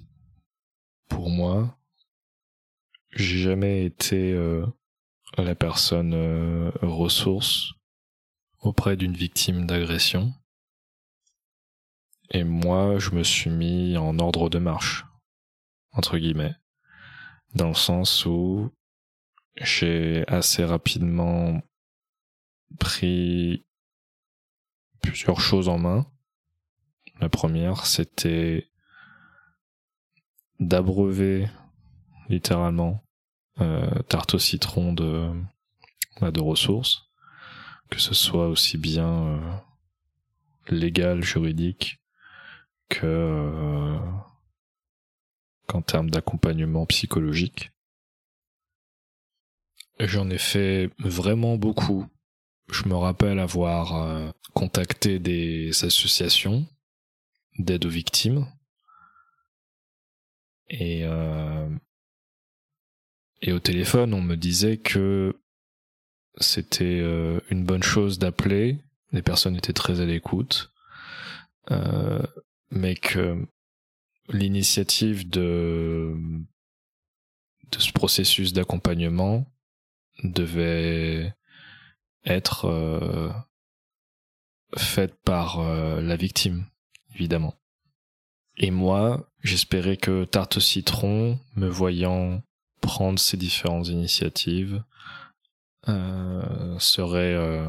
pour 1.12 1.30
moi. 1.30 1.78
J'ai 3.12 3.40
jamais 3.40 3.86
été 3.86 4.34
euh, 4.34 4.66
la 5.38 5.56
personne 5.56 6.14
euh, 6.14 6.72
ressource 6.82 7.74
auprès 8.60 8.96
d'une 8.98 9.14
victime 9.14 9.66
d'agression. 9.66 10.34
Et 12.32 12.44
moi, 12.44 12.98
je 12.98 13.12
me 13.12 13.24
suis 13.24 13.50
mis 13.50 13.98
en 13.98 14.18
ordre 14.20 14.50
de 14.50 14.60
marche, 14.60 15.06
entre 15.92 16.18
guillemets 16.18 16.56
dans 17.54 17.70
le 17.70 17.74
sens 17.74 18.26
où 18.26 18.72
j'ai 19.58 20.24
assez 20.28 20.64
rapidement 20.64 21.62
pris 22.80 23.66
plusieurs 25.02 25.42
choses 25.42 25.68
en 25.68 25.78
main. 25.78 26.06
La 27.20 27.30
première, 27.30 27.86
c'était 27.86 28.71
d'abreuver 30.62 31.50
littéralement 32.30 33.04
euh, 33.60 34.02
tarte 34.04 34.36
au 34.36 34.40
citron 34.40 34.94
de, 34.94 35.30
bah, 36.22 36.32
de 36.32 36.40
ressources, 36.40 37.10
que 37.90 38.00
ce 38.00 38.14
soit 38.14 38.48
aussi 38.48 38.78
bien 38.78 39.10
euh, 39.10 39.52
légal, 40.70 41.24
juridique, 41.24 42.00
que 42.90 43.06
euh, 43.06 44.00
en 45.74 45.82
termes 45.82 46.10
d'accompagnement 46.10 46.86
psychologique. 46.86 47.72
J'en 50.00 50.30
ai 50.30 50.38
fait 50.38 50.90
vraiment 51.00 51.58
beaucoup. 51.58 52.06
Je 52.70 52.88
me 52.88 52.96
rappelle 52.96 53.40
avoir 53.40 54.34
contacté 54.54 55.20
des 55.20 55.70
associations 55.86 56.66
d'aide 57.60 57.86
aux 57.86 57.90
victimes. 57.90 58.48
Et, 60.72 61.02
euh, 61.04 61.70
et 63.42 63.52
au 63.54 63.60
téléphone, 63.60 64.14
on 64.14 64.22
me 64.22 64.36
disait 64.36 64.78
que 64.78 65.40
c'était 66.40 67.00
euh, 67.02 67.40
une 67.50 67.66
bonne 67.66 67.84
chose 67.84 68.18
d'appeler. 68.18 68.80
Les 69.12 69.22
personnes 69.22 69.56
étaient 69.56 69.74
très 69.74 70.02
à 70.02 70.06
l'écoute. 70.06 70.72
mais 72.74 72.96
que 72.96 73.46
l'initiative 74.30 75.30
de 75.30 76.16
de 77.72 77.80
ce 77.80 77.92
processus 77.92 78.54
d'accompagnement 78.54 79.46
devait 80.24 81.34
être 82.26 82.66
euh, 82.66 83.32
faite 84.78 85.16
par 85.24 85.60
euh, 85.60 86.02
la 86.02 86.16
victime, 86.16 86.66
évidemment. 87.16 87.56
Et 88.64 88.70
moi, 88.70 89.28
j'espérais 89.42 89.98
que 89.98 90.24
Tarte 90.24 90.60
Citron, 90.60 91.40
me 91.56 91.68
voyant 91.68 92.44
prendre 92.80 93.18
ces 93.18 93.36
différentes 93.36 93.88
initiatives, 93.88 94.84
euh, 95.90 96.78
serait 96.78 97.34
euh, 97.34 97.68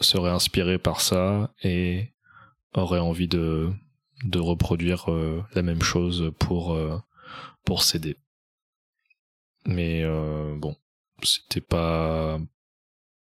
serait 0.00 0.30
inspiré 0.30 0.78
par 0.78 1.02
ça 1.02 1.52
et 1.62 2.14
aurait 2.72 3.00
envie 3.00 3.28
de 3.28 3.70
de 4.24 4.38
reproduire 4.38 5.12
euh, 5.12 5.44
la 5.54 5.60
même 5.60 5.82
chose 5.82 6.32
pour 6.38 6.78
pour 7.66 7.82
s'aider. 7.82 8.16
Mais 9.66 10.04
bon, 10.56 10.74
c'était 11.22 11.60
pas 11.60 12.40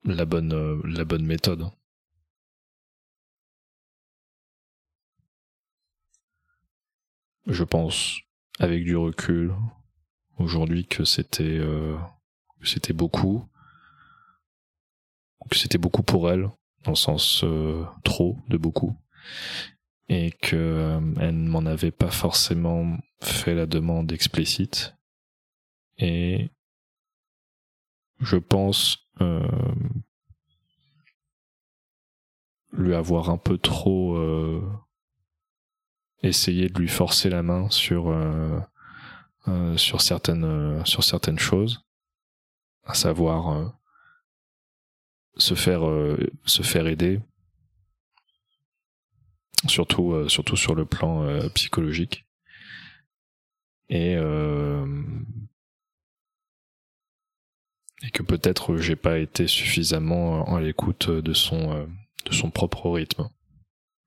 la 0.03 0.25
bonne 0.25 0.81
la 0.83 1.05
bonne 1.05 1.25
méthode. 1.25 1.69
Je 7.47 7.63
pense 7.63 8.19
avec 8.59 8.83
du 8.83 8.95
recul 8.95 9.53
aujourd'hui 10.37 10.85
que 10.85 11.03
c'était 11.03 11.61
c'était 12.63 12.93
beaucoup. 12.93 13.45
Que 15.49 15.57
c'était 15.57 15.77
beaucoup 15.77 16.03
pour 16.03 16.31
elle 16.31 16.49
dans 16.83 16.91
le 16.91 16.95
sens 16.95 17.43
trop 18.03 18.37
de 18.47 18.57
beaucoup. 18.57 18.95
Et 20.09 20.31
que 20.31 20.55
euh, 20.55 20.99
elle 21.19 21.43
ne 21.43 21.49
m'en 21.49 21.65
avait 21.65 21.91
pas 21.91 22.11
forcément 22.11 22.97
fait 23.21 23.55
la 23.55 23.65
demande 23.65 24.11
explicite. 24.11 24.95
Et 25.97 26.49
je 28.19 28.35
pense 28.37 29.07
euh, 29.21 29.47
lui 32.73 32.93
avoir 32.93 33.29
un 33.29 33.37
peu 33.37 33.57
trop 33.57 34.17
essayé 36.23 36.69
de 36.69 36.79
lui 36.79 36.87
forcer 36.87 37.29
la 37.29 37.43
main 37.43 37.69
sur 37.69 38.09
euh, 38.09 38.59
euh 39.47 39.77
sur 39.77 40.01
certaines 40.01 40.45
euh, 40.45 40.83
sur 40.85 41.03
certaines 41.03 41.39
choses. 41.39 41.85
À 42.85 42.93
savoir 42.95 43.73
se 45.37 45.53
faire 45.53 45.83
se 46.45 46.63
faire 46.63 46.87
aider. 46.87 47.21
Surtout 49.67 50.27
surtout 50.27 50.57
sur 50.57 50.75
le 50.75 50.85
plan 50.85 51.25
psychologique. 51.55 52.25
Et 53.87 54.15
et 58.01 58.11
que 58.11 58.21
peut-être 58.21 58.75
j'ai 58.75 58.97
pas 58.97 59.17
été 59.17 59.47
suffisamment 59.47 60.43
à 60.53 60.59
l'écoute 60.59 61.09
de 61.09 61.33
son 61.33 61.87
de 62.25 62.33
son 62.33 62.51
propre 62.51 62.89
rythme. 62.91 63.29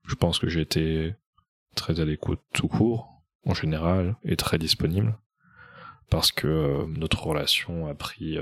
Je 0.05 0.13
pense 0.13 0.37
que 0.37 0.49
j'ai 0.49 0.61
été 0.61 1.15
très 1.77 2.01
à 2.01 2.05
l'écoute 2.05 2.41
tout 2.53 2.67
court 2.67 3.21
en 3.45 3.53
général 3.53 4.17
et 4.23 4.35
très 4.35 4.57
disponible 4.57 5.17
parce 6.09 6.31
que 6.31 6.85
notre 6.87 7.23
relation 7.23 7.87
a 7.87 7.95
pris 7.95 8.37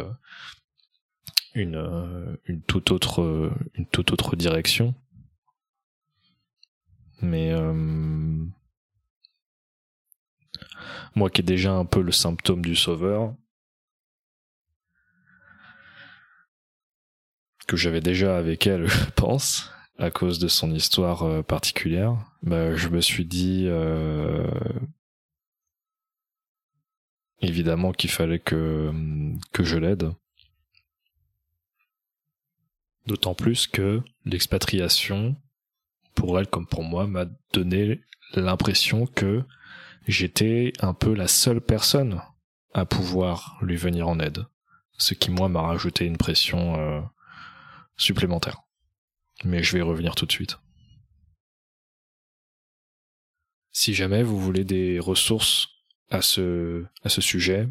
une 1.53 2.37
une 2.45 2.61
toute 2.63 2.91
autre 2.91 3.51
une 3.75 3.85
toute 3.87 4.11
autre 4.11 4.35
direction. 4.35 4.95
Mais 7.21 7.53
moi 11.15 11.29
qui 11.29 11.41
ai 11.41 11.43
déjà 11.43 11.73
un 11.73 11.85
peu 11.85 12.01
le 12.01 12.11
symptôme 12.11 12.63
du 12.63 12.75
sauveur, 12.75 13.35
que 17.67 17.77
j'avais 17.77 18.01
déjà 18.01 18.37
avec 18.37 18.67
elle, 18.67 18.87
je 18.87 19.09
pense, 19.15 19.71
à 19.97 20.11
cause 20.11 20.39
de 20.39 20.47
son 20.47 20.71
histoire 20.73 21.23
euh, 21.23 21.41
particulière, 21.41 22.17
bah, 22.43 22.75
je 22.75 22.89
me 22.89 23.01
suis 23.01 23.25
dit 23.25 23.65
euh, 23.67 24.47
évidemment 27.41 27.93
qu'il 27.93 28.09
fallait 28.09 28.39
que, 28.39 28.91
que 29.51 29.63
je 29.63 29.77
l'aide. 29.77 30.11
D'autant 33.05 33.35
plus 33.35 33.67
que 33.67 34.01
l'expatriation, 34.25 35.35
pour 36.15 36.39
elle 36.39 36.47
comme 36.47 36.67
pour 36.67 36.83
moi, 36.83 37.05
m'a 37.07 37.25
donné 37.53 38.01
l'impression 38.33 39.05
que 39.05 39.43
j'étais 40.07 40.73
un 40.79 40.93
peu 40.93 41.13
la 41.13 41.27
seule 41.27 41.61
personne 41.61 42.21
à 42.73 42.85
pouvoir 42.85 43.57
lui 43.61 43.75
venir 43.75 44.07
en 44.07 44.19
aide. 44.19 44.45
Ce 44.97 45.13
qui, 45.13 45.29
moi, 45.29 45.49
m'a 45.49 45.61
rajouté 45.61 46.05
une 46.05 46.17
pression 46.17 46.79
euh, 46.79 47.01
supplémentaire. 47.95 48.64
Mais 49.43 49.63
je 49.63 49.73
vais 49.73 49.79
y 49.79 49.81
revenir 49.81 50.15
tout 50.15 50.25
de 50.25 50.31
suite. 50.31 50.57
Si 53.71 53.93
jamais 53.93 54.23
vous 54.23 54.39
voulez 54.39 54.63
des 54.63 54.99
ressources 54.99 55.67
à 56.09 56.21
ce, 56.21 56.85
à 57.03 57.09
ce 57.09 57.21
sujet, 57.21 57.67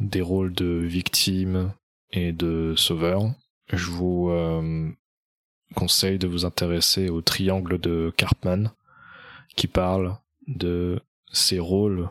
des 0.00 0.20
rôles 0.20 0.52
de 0.52 0.66
victime 0.66 1.72
et 2.10 2.32
de 2.32 2.74
sauveur, 2.76 3.32
je 3.72 3.90
vous 3.90 4.30
euh, 4.30 4.90
conseille 5.74 6.18
de 6.18 6.26
vous 6.26 6.44
intéresser 6.44 7.08
au 7.08 7.20
triangle 7.20 7.78
de 7.78 8.12
Cartman, 8.16 8.72
qui 9.56 9.66
parle 9.66 10.16
de 10.46 11.00
ces 11.32 11.58
rôles 11.58 12.08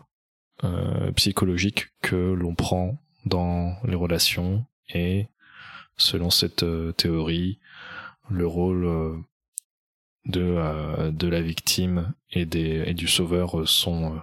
euh, 0.64 1.12
psychologiques 1.12 1.88
que 2.02 2.16
l'on 2.16 2.56
prend 2.56 2.98
dans 3.26 3.76
les 3.84 3.96
relations 3.96 4.66
et 4.94 5.28
selon 5.98 6.30
cette 6.30 6.64
euh, 6.64 6.92
théorie 6.92 7.60
le 8.30 8.48
rôle 8.48 8.86
euh, 8.86 9.18
de 10.26 11.12
de 11.12 11.28
la 11.28 11.42
victime 11.42 12.14
et 12.32 12.46
des 12.46 12.84
et 12.86 12.94
du 12.94 13.08
sauveur 13.08 13.68
sont 13.68 14.22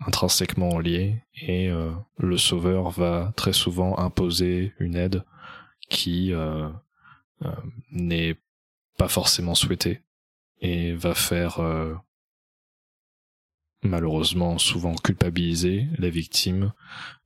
intrinsèquement 0.00 0.78
liés 0.78 1.22
et 1.34 1.70
le 2.16 2.38
sauveur 2.38 2.90
va 2.90 3.34
très 3.36 3.52
souvent 3.52 3.98
imposer 3.98 4.72
une 4.78 4.96
aide 4.96 5.24
qui 5.90 6.32
n'est 7.90 8.36
pas 8.96 9.08
forcément 9.08 9.54
souhaitée 9.54 10.00
et 10.62 10.94
va 10.94 11.14
faire 11.14 11.60
malheureusement 13.82 14.58
souvent 14.58 14.94
culpabiliser 14.94 15.88
la 15.98 16.08
victime, 16.08 16.72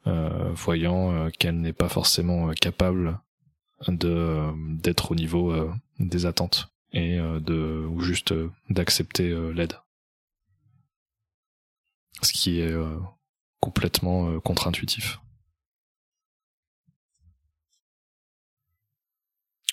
euh, 0.07 0.51
voyant 0.55 1.13
euh, 1.13 1.31
qu'elle 1.31 1.61
n'est 1.61 1.73
pas 1.73 1.89
forcément 1.89 2.49
euh, 2.49 2.53
capable 2.53 3.21
de 3.89 4.53
d'être 4.81 5.13
au 5.13 5.15
niveau 5.15 5.55
des 5.99 6.27
attentes 6.27 6.69
et 6.93 7.17
de 7.19 7.87
ou 7.89 8.01
juste 8.01 8.35
d'accepter 8.71 9.35
l'aide. 9.53 9.75
Ce 12.23 12.33
qui 12.33 12.61
est 12.61 12.75
complètement 13.61 14.41
contre-intuitif. 14.41 15.19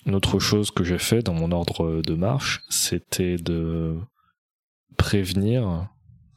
Une 0.06 0.16
autre 0.16 0.40
chose 0.40 0.70
que 0.72 0.84
j'ai 0.84 1.00
fait 1.00 1.22
dans 1.22 1.34
mon 1.34 1.52
ordre 1.52 2.02
de 2.02 2.14
marche, 2.14 2.62
c'était 2.70 3.38
de 3.38 3.98
prévenir 4.98 5.90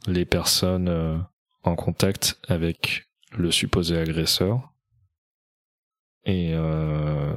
les 0.07 0.25
personnes 0.25 0.87
euh, 0.87 1.17
en 1.63 1.75
contact 1.75 2.39
avec 2.47 3.09
le 3.31 3.51
supposé 3.51 3.97
agresseur. 3.97 4.73
Et 6.27 6.51
euh, 6.53 7.35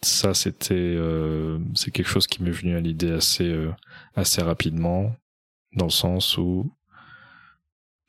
ça, 0.00 0.32
c'était 0.32 0.74
euh, 0.74 1.58
c'est 1.74 1.90
quelque 1.90 2.08
chose 2.08 2.26
qui 2.26 2.42
m'est 2.42 2.50
venu 2.50 2.74
à 2.74 2.80
l'idée 2.80 3.12
assez 3.12 3.54
assez 4.14 4.40
rapidement, 4.40 5.14
dans 5.74 5.86
le 5.86 5.90
sens 5.90 6.38
où 6.38 6.72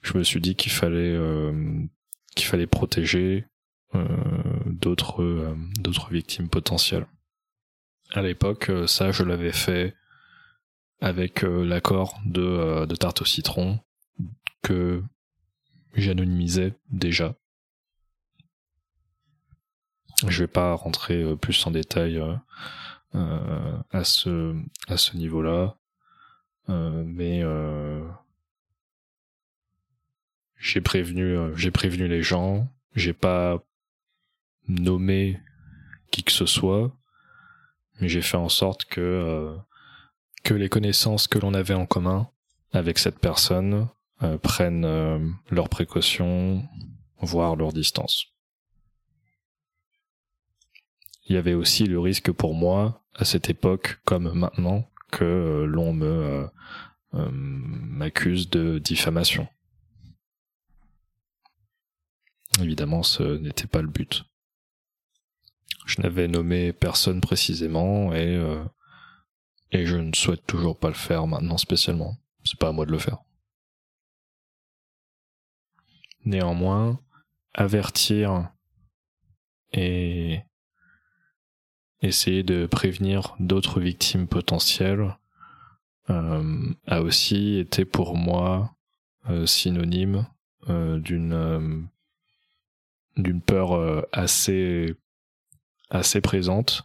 je 0.01 0.17
me 0.17 0.23
suis 0.23 0.39
dit 0.39 0.55
qu'il 0.55 0.71
fallait 0.71 1.19
qu'il 2.35 2.47
fallait 2.47 2.67
protéger 2.67 3.45
d'autres 4.65 5.55
d'autres 5.79 6.09
victimes 6.11 6.49
potentielles. 6.49 7.07
À 8.11 8.21
l'époque, 8.21 8.71
ça, 8.85 9.11
je 9.11 9.23
l'avais 9.23 9.51
fait 9.51 9.95
avec 11.03 11.43
euh, 11.43 11.65
l'accord 11.65 12.17
de, 12.25 12.41
euh, 12.41 12.85
de 12.85 12.95
tarte 12.95 13.21
au 13.21 13.25
citron 13.25 13.77
que 14.61 15.03
j'anonymisais 15.95 16.73
déjà. 16.89 17.35
Je 20.27 20.43
vais 20.43 20.47
pas 20.47 20.73
rentrer 20.73 21.21
euh, 21.21 21.35
plus 21.35 21.65
en 21.67 21.71
détail 21.71 22.21
à 23.91 24.03
ce 24.03 24.55
à 24.87 24.97
ce 24.97 25.15
niveau-là, 25.15 25.75
mais 26.67 27.43
j'ai 30.57 30.81
prévenu 30.81 31.37
j'ai 31.55 31.69
prévenu 31.69 32.07
les 32.07 32.23
gens, 32.23 32.67
j'ai 32.95 33.13
pas 33.13 33.63
nommé 34.67 35.39
qui 36.09 36.23
que 36.23 36.31
ce 36.31 36.47
soit, 36.47 36.91
mais 37.99 38.09
j'ai 38.09 38.23
fait 38.23 38.37
en 38.37 38.49
sorte 38.49 38.85
que 38.85 39.55
les 40.49 40.69
connaissances 40.69 41.27
que 41.27 41.37
l'on 41.37 41.53
avait 41.53 41.75
en 41.75 41.85
commun 41.85 42.29
avec 42.73 42.97
cette 42.97 43.19
personne 43.19 43.87
euh, 44.23 44.37
prennent 44.37 44.85
euh, 44.85 45.19
leurs 45.49 45.69
précautions, 45.69 46.63
voire 47.19 47.55
leur 47.55 47.71
distance. 47.71 48.32
Il 51.25 51.35
y 51.35 51.37
avait 51.37 51.53
aussi 51.53 51.85
le 51.85 51.99
risque 51.99 52.31
pour 52.31 52.53
moi, 52.53 53.05
à 53.15 53.25
cette 53.25 53.49
époque 53.49 53.99
comme 54.05 54.31
maintenant, 54.33 54.89
que 55.11 55.23
euh, 55.23 55.65
l'on 55.65 55.93
me 55.93 56.49
m'accuse 57.15 58.49
de 58.49 58.79
diffamation. 58.79 59.47
Évidemment, 62.59 63.03
ce 63.03 63.37
n'était 63.37 63.67
pas 63.67 63.83
le 63.83 63.87
but. 63.87 64.25
Je 65.85 66.01
n'avais 66.01 66.27
nommé 66.27 66.73
personne 66.73 67.21
précisément 67.21 68.11
et 68.13 68.41
et 69.73 69.87
je 69.87 69.97
ne 69.97 70.13
souhaite 70.13 70.45
toujours 70.45 70.77
pas 70.77 70.87
le 70.87 70.93
faire 70.93 71.25
maintenant 71.25 71.57
spécialement. 71.57 72.15
C'est 72.45 72.59
pas 72.59 72.69
à 72.69 72.71
moi 72.71 72.85
de 72.85 72.91
le 72.91 72.99
faire. 72.99 73.17
Néanmoins, 76.25 77.01
avertir 77.55 78.51
et 79.71 80.41
essayer 82.03 82.43
de 82.43 82.65
prévenir 82.65 83.35
d'autres 83.39 83.79
victimes 83.79 84.27
potentielles 84.27 85.15
euh, 86.09 86.73
a 86.85 87.01
aussi 87.01 87.57
été 87.57 87.85
pour 87.85 88.17
moi 88.17 88.75
euh, 89.29 89.45
synonyme 89.45 90.27
euh, 90.69 90.99
d'une 90.99 91.87
peur 93.45 94.05
assez 94.11 94.95
présente 96.21 96.83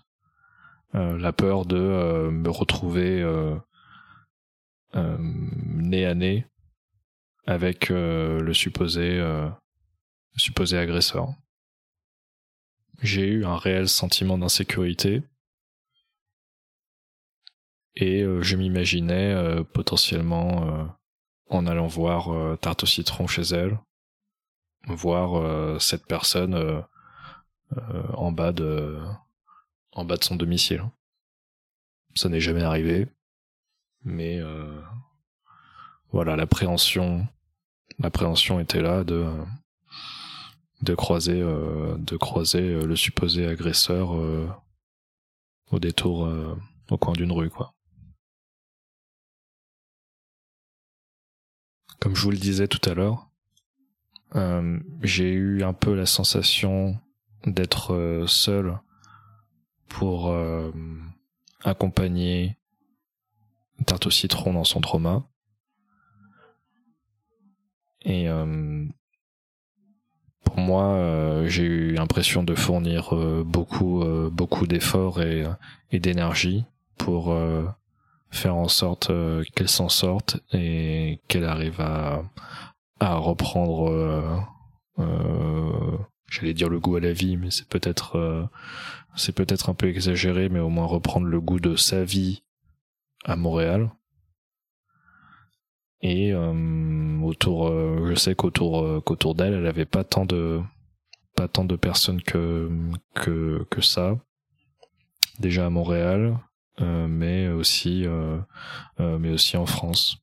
la 0.94 1.33
peur 1.33 1.66
de 1.66 2.28
me 2.31 2.48
retrouver 2.48 3.22
nez 4.94 6.07
à 6.07 6.14
nez 6.14 6.46
avec 7.46 7.88
le 7.90 8.52
supposé 8.52 9.20
agresseur. 10.76 11.28
J'ai 13.00 13.26
eu 13.26 13.44
un 13.44 13.56
réel 13.56 13.88
sentiment 13.88 14.38
d'insécurité 14.38 15.22
et 17.94 18.22
je 18.22 18.56
m'imaginais 18.56 19.62
potentiellement 19.72 20.88
en 21.48 21.66
allant 21.66 21.87
voir 21.87 22.58
Tarte 22.58 22.84
au 22.84 22.87
citron 22.87 23.26
chez 23.26 23.42
elle, 23.42 23.78
voir 24.87 25.80
cette 25.80 26.06
personne 26.06 26.84
en 28.14 28.32
bas 28.32 28.52
de 28.52 28.98
en 29.92 30.04
bas 30.04 30.16
de 30.16 30.24
son 30.24 30.37
domicile. 30.37 30.84
Ça 32.14 32.28
n'est 32.28 32.40
jamais 32.40 32.62
arrivé, 32.62 33.08
mais 34.04 34.38
euh, 34.38 34.80
voilà, 36.12 36.37
l'appréhension, 36.37 37.26
l'appréhension 37.98 38.61
était 38.61 38.82
là 38.82 39.04
de 39.04 39.28
de 40.82 40.94
croiser, 40.94 41.40
de 41.40 42.16
croiser 42.16 42.80
le 42.84 42.96
supposé 42.96 43.46
agresseur 43.46 44.10
au 45.70 45.78
détour, 45.78 46.32
au 46.90 46.98
coin 46.98 47.12
d'une 47.14 47.32
rue, 47.32 47.50
quoi. 47.50 47.74
Comme 52.00 52.14
je 52.14 52.22
vous 52.22 52.30
le 52.30 52.38
disais 52.38 52.68
tout 52.68 52.88
à 52.88 52.94
l'heure, 52.94 53.28
euh, 54.36 54.78
j'ai 55.02 55.32
eu 55.32 55.62
un 55.62 55.72
peu 55.72 55.94
la 55.94 56.06
sensation 56.06 57.00
d'être 57.44 57.94
euh, 57.94 58.26
seul 58.26 58.78
pour 59.88 60.28
euh, 60.28 60.70
accompagner 61.64 62.56
Tarte 63.86 64.06
au 64.06 64.10
citron 64.10 64.52
dans 64.52 64.64
son 64.64 64.80
trauma. 64.80 65.28
Et 68.02 68.26
moi, 70.59 71.42
j'ai 71.47 71.64
eu 71.64 71.92
l'impression 71.92 72.42
de 72.42 72.55
fournir 72.55 73.14
beaucoup, 73.44 74.05
beaucoup 74.31 74.66
d'efforts 74.66 75.23
et, 75.23 75.44
d'énergie 75.92 76.64
pour 76.97 77.37
faire 78.31 78.57
en 78.57 78.68
sorte 78.68 79.11
qu'elle 79.55 79.68
s'en 79.68 79.88
sorte 79.88 80.40
et 80.53 81.21
qu'elle 81.29 81.44
arrive 81.44 81.81
à, 81.81 82.23
à 83.01 83.14
reprendre, 83.16 83.90
euh, 83.90 84.38
euh, 84.99 85.99
j'allais 86.31 86.55
dire 86.55 86.68
le 86.68 86.81
goût 86.81 86.97
à 86.97 87.01
la 87.01 87.12
vie, 87.12 87.37
mais 87.37 87.51
c'est 87.51 87.68
peut-être 87.68 88.16
euh, 88.16 88.44
c'est 89.16 89.35
peut-être 89.35 89.68
un 89.68 89.75
peu 89.75 89.88
exagéré, 89.88 90.49
mais 90.49 90.61
au 90.61 90.68
moins 90.68 90.87
reprendre 90.87 91.27
le 91.27 91.40
goût 91.40 91.61
de 91.61 91.77
sa 91.77 92.05
vie 92.05 92.42
à 93.25 93.37
Montréal. 93.37 93.90
Et 96.00 96.32
autour, 96.34 97.68
je 98.06 98.14
sais 98.14 98.34
qu'autour 98.34 99.02
qu'autour 99.04 99.34
d'elle, 99.34 99.54
elle 99.54 99.66
avait 99.66 99.84
pas 99.84 100.04
tant 100.04 100.24
de 100.24 100.61
pas 101.34 101.48
tant 101.48 101.64
de 101.64 101.76
personnes 101.76 102.22
que 102.22 102.70
que 103.14 103.66
que 103.70 103.80
ça. 103.80 104.16
Déjà 105.40 105.66
à 105.66 105.70
Montréal, 105.70 106.38
mais 106.80 107.48
aussi 107.48 108.06
mais 108.98 109.30
aussi 109.30 109.56
en 109.56 109.66
France. 109.66 110.18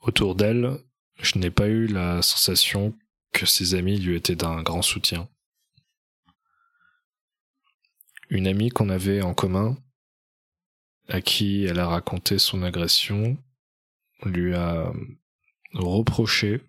Autour 0.00 0.34
d'elle, 0.34 0.78
je 1.20 1.38
n'ai 1.38 1.50
pas 1.50 1.68
eu 1.68 1.86
la 1.86 2.22
sensation 2.22 2.94
que 3.32 3.46
ses 3.46 3.74
amis 3.74 3.98
lui 3.98 4.16
étaient 4.16 4.36
d'un 4.36 4.62
grand 4.62 4.82
soutien. 4.82 5.28
Une 8.30 8.46
amie 8.46 8.70
qu'on 8.70 8.88
avait 8.88 9.22
en 9.22 9.34
commun, 9.34 9.76
à 11.08 11.20
qui 11.20 11.64
elle 11.64 11.78
a 11.78 11.86
raconté 11.86 12.38
son 12.38 12.62
agression, 12.62 13.36
lui 14.24 14.54
a 14.54 14.92
reproché 15.74 16.62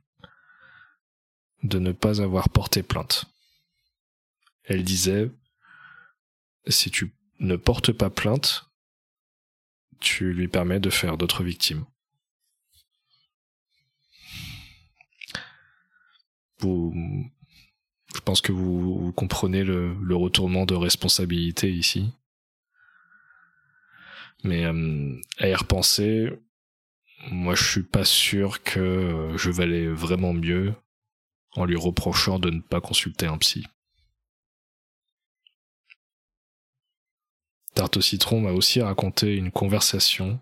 de 1.63 1.79
ne 1.79 1.91
pas 1.91 2.21
avoir 2.21 2.49
porté 2.49 2.83
plainte. 2.83 3.25
Elle 4.63 4.83
disait, 4.83 5.31
si 6.67 6.91
tu 6.91 7.13
ne 7.39 7.55
portes 7.55 7.91
pas 7.91 8.09
plainte, 8.09 8.69
tu 9.99 10.33
lui 10.33 10.47
permets 10.47 10.79
de 10.79 10.89
faire 10.89 11.17
d'autres 11.17 11.43
victimes. 11.43 11.85
je 16.61 18.19
pense 18.25 18.41
que 18.41 18.51
vous, 18.51 19.13
comprenez 19.15 19.63
le, 19.63 20.15
retournement 20.15 20.65
de 20.65 20.75
responsabilité 20.75 21.71
ici. 21.71 22.11
Mais 24.43 24.65
euh, 24.65 25.19
à 25.37 25.47
y 25.47 25.55
repenser, 25.55 26.29
moi 27.31 27.55
je 27.55 27.63
suis 27.63 27.83
pas 27.83 28.05
sûr 28.05 28.63
que 28.63 29.33
je 29.35 29.49
valais 29.49 29.87
vraiment 29.87 30.33
mieux 30.33 30.73
en 31.53 31.65
lui 31.65 31.75
reprochant 31.75 32.39
de 32.39 32.49
ne 32.49 32.61
pas 32.61 32.81
consulter 32.81 33.25
un 33.25 33.37
psy. 33.37 33.65
Tarte 37.75 38.01
citron 38.01 38.41
m'a 38.41 38.51
aussi 38.51 38.81
raconté 38.81 39.35
une 39.35 39.51
conversation 39.51 40.39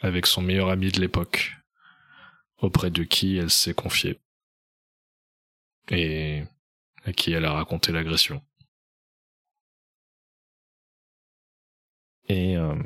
avec 0.00 0.26
son 0.26 0.42
meilleur 0.42 0.70
ami 0.70 0.90
de 0.90 1.00
l'époque, 1.00 1.56
auprès 2.58 2.90
de 2.90 3.04
qui 3.04 3.36
elle 3.36 3.50
s'est 3.50 3.74
confiée 3.74 4.18
et 5.88 6.44
à 7.04 7.12
qui 7.12 7.32
elle 7.32 7.44
a 7.44 7.52
raconté 7.52 7.92
l'agression. 7.92 8.42
Et, 12.28 12.56
euh, 12.56 12.76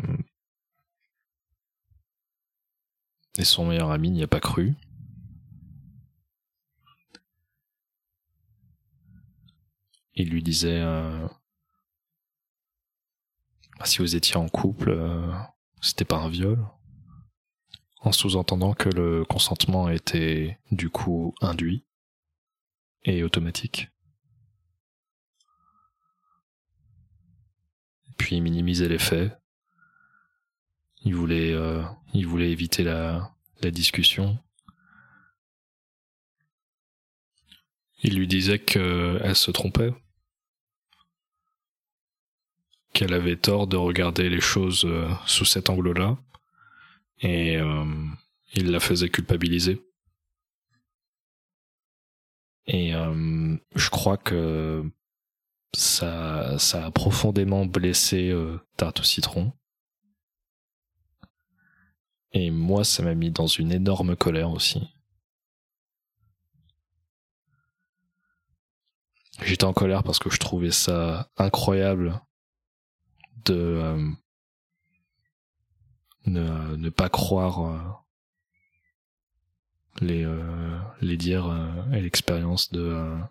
et 3.39 3.45
son 3.45 3.67
meilleur 3.67 3.91
ami 3.91 4.11
n'y 4.11 4.23
a 4.23 4.29
pas 4.29 4.41
cru. 4.41 4.75
Il 10.15 10.31
lui 10.31 10.43
disait 10.43 10.81
euh, 10.81 11.27
bah, 13.79 13.85
si 13.85 13.99
vous 13.99 14.15
étiez 14.15 14.37
en 14.37 14.49
couple, 14.49 14.91
euh, 14.91 15.33
c'était 15.81 16.05
pas 16.05 16.19
un 16.19 16.29
viol. 16.29 16.65
En 18.01 18.13
sous-entendant 18.13 18.75
que 18.75 18.91
le 18.91 19.25
consentement 19.25 19.89
était 19.89 20.59
du 20.71 20.91
coup 20.91 21.35
induit 21.41 21.85
et 23.03 23.25
automatique. 23.25 23.89
Puis 28.19 28.41
minimiser 28.41 28.89
les 28.89 28.99
faits. 28.99 29.37
Il 31.05 31.15
voulait, 31.15 31.53
euh, 31.53 31.83
éviter 32.15 32.83
la, 32.83 33.31
discussion. 33.63 34.39
Il 38.03 38.19
lui 38.19 38.27
disait 38.27 38.59
qu'elle 38.59 39.35
se 39.35 39.51
trompait, 39.51 39.95
qu'elle 42.93 43.15
avait 43.15 43.37
tort 43.37 43.67
de 43.67 43.79
regarder 43.79 44.29
les 44.29 44.43
choses 44.43 44.85
euh, 44.85 45.09
sous 45.27 45.47
cet 45.47 45.71
angle-là, 45.71 46.19
et 47.21 47.57
euh, 47.57 47.87
il 48.53 48.71
la 48.71 48.81
faisait 48.81 49.09
culpabiliser. 49.09 49.83
Et 52.67 52.93
je 53.75 53.91
crois 53.91 54.17
que 54.17 54.85
ça, 55.75 56.57
a 56.57 56.91
profondément 56.93 57.67
blessé 57.67 58.35
Tarte 58.79 59.01
au 59.01 59.03
citron. 59.03 59.53
Et 62.35 62.51
moi, 62.51 62.83
ça 62.85 63.03
m'a 63.05 63.15
mis 63.15 63.31
dans 63.31 63.47
une 63.47 63.73
énorme 63.73 64.17
colère 64.17 64.51
aussi. 64.51 64.89
J'étais 69.43 69.65
en 69.65 69.73
colère 69.73 70.03
parce 70.03 70.19
que 70.19 70.31
je 70.31 70.39
trouvais 70.39 70.73
ça 70.73 71.31
incroyable 71.37 72.21
de 73.45 73.55
euh, 73.55 73.97
ne, 76.27 76.89
pas 76.91 77.09
croire 77.09 77.65
euh, 77.67 77.79
les 80.01 80.25
euh, 80.25 80.79
les 81.01 81.17
dires 81.17 81.55
et 81.93 82.01
l'expérience 82.01 82.73
d'une 82.73 83.29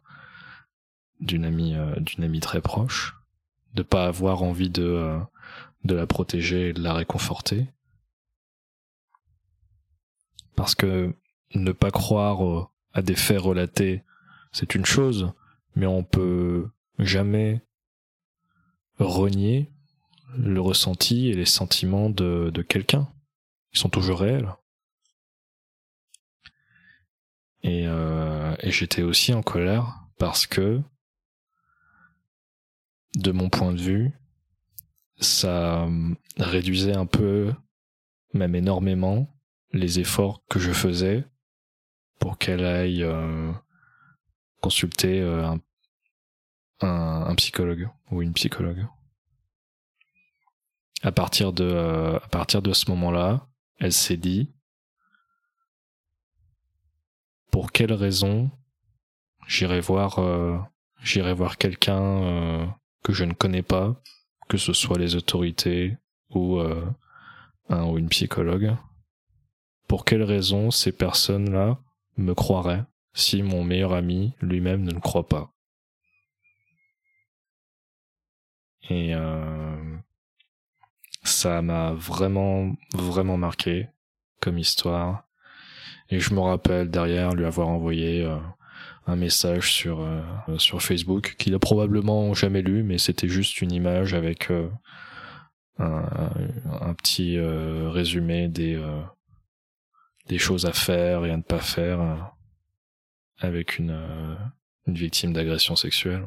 amie 1.45 1.75
d'une 1.97 2.23
amie 2.23 2.39
très 2.41 2.61
proche 2.61 3.15
de 3.73 3.81
pas 3.81 4.05
avoir 4.05 4.43
envie 4.43 4.69
de 4.69 5.19
de 5.83 5.95
la 5.95 6.07
protéger 6.07 6.69
et 6.69 6.73
de 6.73 6.81
la 6.81 6.93
réconforter 6.93 7.67
parce 10.55 10.75
que 10.75 11.15
ne 11.55 11.71
pas 11.71 11.91
croire 11.91 12.71
à 12.93 13.01
des 13.01 13.15
faits 13.15 13.39
relatés 13.39 14.03
c'est 14.51 14.75
une 14.75 14.85
chose 14.85 15.33
mais 15.75 15.85
on 15.85 16.03
peut 16.03 16.69
jamais 16.99 17.61
renier 18.99 19.71
le 20.37 20.61
ressenti 20.61 21.27
et 21.27 21.33
les 21.33 21.45
sentiments 21.45 22.09
de, 22.09 22.51
quelqu'un. 22.67 23.07
Ils 23.73 23.79
sont 23.79 23.89
toujours 23.89 24.19
réels. 24.19 24.55
Et, 27.63 27.87
euh, 27.87 28.55
et 28.59 28.71
j'étais 28.71 29.03
aussi 29.03 29.33
en 29.33 29.41
colère 29.41 30.05
parce 30.17 30.47
que, 30.47 30.81
de 33.15 33.31
mon 33.31 33.49
point 33.49 33.71
de 33.71 33.81
vue, 33.81 34.11
ça 35.19 35.83
euh, 35.83 36.15
réduisait 36.37 36.95
un 36.95 37.05
peu, 37.05 37.53
même 38.33 38.55
énormément, 38.55 39.29
les 39.73 39.99
efforts 39.99 40.43
que 40.47 40.59
je 40.59 40.71
faisais 40.71 41.25
pour 42.19 42.37
qu'elle 42.37 42.63
aille 42.63 43.03
euh, 43.03 43.51
consulter 44.61 45.19
euh, 45.19 45.55
un, 46.81 47.35
psychologue 47.35 47.89
ou 48.11 48.21
une 48.21 48.33
psychologue. 48.33 48.85
À 51.01 51.11
partir 51.11 51.51
de, 51.51 51.65
euh, 51.65 52.17
à 52.17 52.27
partir 52.29 52.61
de 52.61 52.71
ce 52.71 52.89
moment-là, 52.91 53.47
elle 53.79 53.91
s'est 53.91 54.17
dit, 54.17 54.51
pour 57.51 57.71
quelle 57.71 57.93
raison 57.93 58.51
j'irai 59.47 59.81
voir 59.81 60.15
quelqu'un 61.57 62.73
que 63.03 63.11
je 63.11 63.25
ne 63.25 63.33
connais 63.33 63.63
pas, 63.63 64.01
que 64.47 64.57
ce 64.57 64.73
soit 64.73 64.97
les 64.97 65.15
autorités 65.15 65.97
ou 66.29 66.61
ou 67.69 67.97
une 67.97 68.09
psychologue 68.09 68.75
pour 69.93 70.05
quelles 70.05 70.23
raisons 70.23 70.71
ces 70.71 70.91
personnes-là 70.91 71.77
me 72.17 72.33
croiraient 72.33 72.83
si 73.13 73.43
mon 73.43 73.63
meilleur 73.63 73.93
ami 73.93 74.33
lui-même 74.41 74.81
ne 74.81 74.91
le 74.91 74.99
croit 74.99 75.27
pas? 75.27 75.53
Et 78.89 79.13
euh, 79.13 79.95
ça 81.21 81.61
m'a 81.61 81.93
vraiment, 81.93 82.75
vraiment 82.95 83.37
marqué 83.37 83.87
comme 84.41 84.57
histoire. 84.57 85.27
Et 86.09 86.19
je 86.19 86.33
me 86.33 86.39
rappelle 86.39 86.89
derrière 86.89 87.35
lui 87.35 87.45
avoir 87.45 87.67
envoyé 87.67 88.25
euh, 88.25 88.39
un 89.05 89.15
message 89.15 89.71
sur, 89.71 90.01
euh, 90.01 90.23
sur 90.57 90.81
Facebook 90.81 91.35
qu'il 91.37 91.53
a 91.53 91.59
probablement 91.59 92.33
jamais 92.33 92.63
lu, 92.63 92.81
mais 92.81 92.97
c'était 92.97 93.29
juste 93.29 93.61
une 93.61 93.71
image 93.71 94.15
avec 94.15 94.49
un, 95.77 96.95
petit 96.97 97.37
résumé 97.39 98.47
des, 98.47 98.81
des 100.27 100.37
choses 100.37 100.65
à 100.65 100.73
faire 100.73 101.25
et 101.25 101.31
à 101.31 101.37
ne 101.37 101.41
pas 101.41 101.59
faire 101.59 102.01
euh, 102.01 102.15
avec 103.39 103.77
une, 103.77 103.91
euh, 103.91 104.35
une 104.87 104.95
victime 104.95 105.33
d'agression 105.33 105.75
sexuelle. 105.75 106.25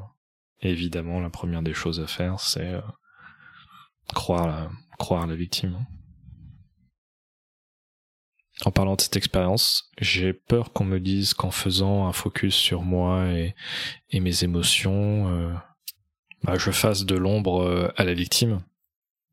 évidemment, 0.61 1.21
la 1.21 1.31
première 1.31 1.63
des 1.63 1.75
choses 1.75 2.01
à 2.01 2.07
faire, 2.07 2.41
c'est 2.41 2.75
euh, 2.75 2.81
croire 4.15 4.71
la, 5.27 5.35
victime. 5.35 5.87
En 8.65 8.71
parlant 8.71 8.97
de 8.97 9.01
cette 9.03 9.17
expérience, 9.17 9.91
j'ai 9.99 10.33
peur 10.33 10.73
qu'on 10.73 10.85
me 10.85 10.99
dise 10.99 11.35
qu'en 11.35 11.51
faisant 11.51 12.07
un 12.07 12.13
focus 12.13 12.55
sur 12.55 12.83
moi 12.83 13.27
et, 13.29 13.55
mes 14.15 14.45
émotions, 14.45 15.55
bah, 16.43 16.57
je 16.57 16.71
fasse 16.71 17.05
de 17.05 17.17
l'ombre 17.17 17.93
à 17.97 18.05
la 18.05 18.15
victime. 18.15 18.63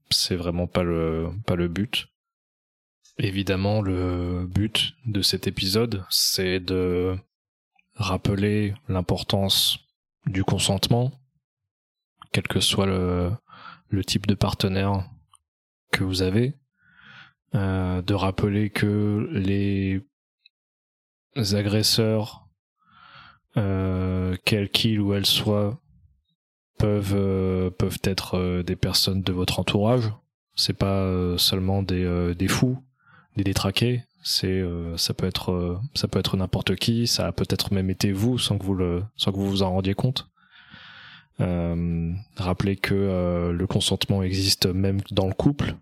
C'est 0.10 0.36
vraiment 0.36 0.68
pas 0.68 0.84
le 0.84 1.68
but. 1.70 2.13
Évidemment, 3.20 3.82
le 3.82 4.48
but 4.48 4.96
de 5.06 5.22
cet 5.22 5.46
épisode, 5.46 6.04
c'est 6.10 6.60
de 6.60 7.16
rappeler 7.96 8.74
l'importance 8.88 9.78
du 10.26 10.44
consentement, 10.44 11.12
quel 12.32 12.48
que 12.48 12.60
soit 12.60 12.88
le, 12.88 13.38
type 14.06 14.26
de 14.26 14.34
partenaire 14.34 15.08
que 15.92 16.04
vous 16.04 16.24
avez, 16.24 16.56
euh, 17.54 18.02
de 18.02 18.16
rappeler 18.16 18.72
que 18.72 19.30
les 19.32 20.02
agresseurs, 21.54 22.48
euh, 23.58 24.36
quels 24.44 24.72
qu'ils 24.72 25.00
ou 25.00 25.14
elles 25.14 25.28
soient, 25.28 25.80
peuvent 26.80 27.14
euh, 27.16 27.70
être 28.04 28.64
des 28.64 28.76
personnes 28.76 29.22
de 29.22 29.32
votre 29.32 29.60
entourage. 29.60 30.12
C'est 30.56 30.78
pas 30.78 31.38
seulement 31.38 31.84
des 31.84 32.48
fous 32.48 32.84
des 33.36 33.44
détraqués. 33.44 34.04
C'est 34.24 34.48
euh, 34.48 34.96
ça 34.96 35.14
peut 35.14 35.28
être 35.28 35.52
euh, 35.52 35.78
ça 35.96 36.08
peut 36.08 36.20
être 36.20 36.38
n'importe 36.38 36.76
qui, 36.76 37.08
ça 37.08 37.28
a 37.28 37.32
peut-être 37.34 37.74
même 37.74 37.90
été 37.90 38.12
vous 38.14 38.38
sans 38.38 38.58
que 38.58 38.64
vous 38.64 38.74
le 38.74 39.04
sans 39.18 39.32
que 39.32 39.38
vous 39.38 39.50
vous 39.50 39.64
en 39.64 39.72
rendiez 39.72 39.94
compte. 39.94 40.30
Euh, 41.42 42.14
rappelez 42.38 42.78
que 42.78 43.52
le 43.52 43.68
consentement 43.68 44.24
existe 44.24 44.68
même 44.68 45.02
dans 45.12 45.28
le 45.28 45.34
couple, 45.34 45.76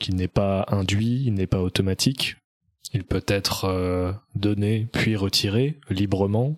qu'il 0.00 0.14
n'est 0.16 0.28
pas 0.28 0.64
induit, 0.68 1.24
il 1.26 1.34
n'est 1.34 1.46
pas 1.46 1.60
automatique. 1.60 2.36
Il 2.94 3.04
peut 3.04 3.24
être 3.26 4.14
donné 4.36 4.88
puis 4.92 5.16
retiré 5.16 5.80
librement 5.90 6.56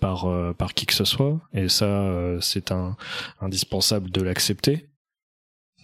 par 0.00 0.54
par 0.56 0.72
qui 0.72 0.86
que 0.86 0.94
ce 0.94 1.04
soit, 1.04 1.40
et 1.52 1.68
ça 1.68 2.38
c'est 2.40 2.70
un 2.70 2.96
indispensable 3.40 4.10
de 4.10 4.22
l'accepter 4.22 4.88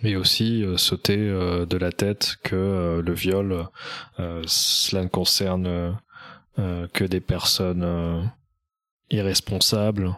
mais 0.05 0.17
aussi 0.17 0.63
euh, 0.63 0.77
sauter 0.77 1.17
euh, 1.19 1.65
de 1.65 1.79
la 1.79 1.91
tête 1.91 2.37
que 2.43 2.55
euh, 2.55 3.03
le 3.03 3.15
viol, 3.15 3.67
cela 4.47 5.03
ne 5.03 5.09
concerne 5.09 5.99
que 6.93 7.05
des 7.05 7.21
personnes 7.21 8.31
irresponsables, 9.11 10.17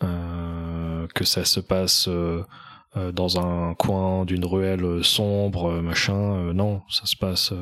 que 0.00 1.24
ça 1.24 1.44
se 1.44 1.60
passe 1.60 2.08
dans 2.96 3.38
un 3.38 3.74
coin 3.74 4.24
d'une 4.24 4.44
ruelle 4.44 5.04
sombre, 5.04 5.80
machin. 5.80 6.52
non, 6.52 6.82
ça 6.90 7.06
se 7.06 7.14
passe 7.14 7.52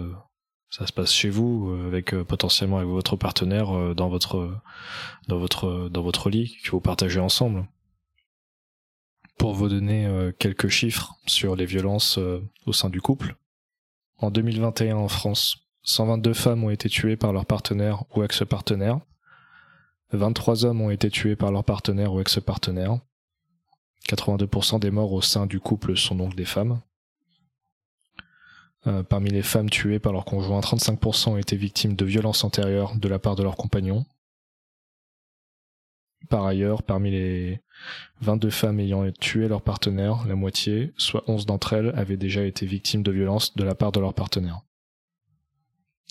ça 0.70 0.86
se 0.86 0.92
passe 0.92 1.12
chez 1.12 1.28
vous 1.28 1.78
avec 1.86 2.14
potentiellement 2.22 2.78
avec 2.78 2.88
votre 2.88 3.16
partenaire 3.16 3.94
dans 3.94 4.08
votre 4.08 4.50
dans 5.28 5.38
votre 5.38 5.90
dans 5.90 6.02
votre 6.02 6.30
lit 6.30 6.56
que 6.64 6.70
vous 6.70 6.80
partagez 6.80 7.20
ensemble 7.20 7.66
pour 9.38 9.54
vous 9.54 9.68
donner 9.68 10.06
euh, 10.06 10.32
quelques 10.36 10.68
chiffres 10.68 11.14
sur 11.26 11.56
les 11.56 11.64
violences 11.64 12.18
euh, 12.18 12.42
au 12.66 12.72
sein 12.72 12.90
du 12.90 13.00
couple. 13.00 13.36
En 14.18 14.30
2021 14.30 14.96
en 14.96 15.08
France, 15.08 15.58
122 15.82 16.34
femmes 16.34 16.64
ont 16.64 16.70
été 16.70 16.88
tuées 16.88 17.16
par 17.16 17.32
leur 17.32 17.46
partenaire 17.46 18.04
ou 18.14 18.24
ex-partenaire. 18.24 19.00
23 20.12 20.64
hommes 20.64 20.80
ont 20.80 20.90
été 20.90 21.10
tués 21.10 21.36
par 21.36 21.52
leur 21.52 21.64
partenaire 21.64 22.12
ou 22.12 22.20
ex-partenaire. 22.20 22.98
82% 24.08 24.80
des 24.80 24.90
morts 24.90 25.12
au 25.12 25.22
sein 25.22 25.46
du 25.46 25.60
couple 25.60 25.96
sont 25.96 26.16
donc 26.16 26.34
des 26.34 26.44
femmes. 26.44 26.80
Euh, 28.86 29.02
parmi 29.02 29.30
les 29.30 29.42
femmes 29.42 29.70
tuées 29.70 29.98
par 29.98 30.12
leur 30.12 30.24
conjoint, 30.24 30.60
35% 30.60 31.30
ont 31.30 31.36
été 31.36 31.56
victimes 31.56 31.94
de 31.94 32.04
violences 32.04 32.42
antérieures 32.42 32.96
de 32.96 33.08
la 33.08 33.18
part 33.18 33.36
de 33.36 33.42
leurs 33.42 33.56
compagnons. 33.56 34.04
Par 36.28 36.44
ailleurs, 36.44 36.82
parmi 36.82 37.10
les 37.10 37.60
22 38.20 38.50
femmes 38.50 38.80
ayant 38.80 39.10
tué 39.12 39.48
leur 39.48 39.62
partenaire, 39.62 40.26
la 40.26 40.34
moitié, 40.34 40.92
soit 40.96 41.24
11 41.28 41.46
d'entre 41.46 41.72
elles, 41.72 41.92
avaient 41.94 42.16
déjà 42.16 42.44
été 42.44 42.66
victimes 42.66 43.02
de 43.02 43.12
violences 43.12 43.54
de 43.56 43.64
la 43.64 43.74
part 43.74 43.92
de 43.92 44.00
leur 44.00 44.14
partenaire. 44.14 44.60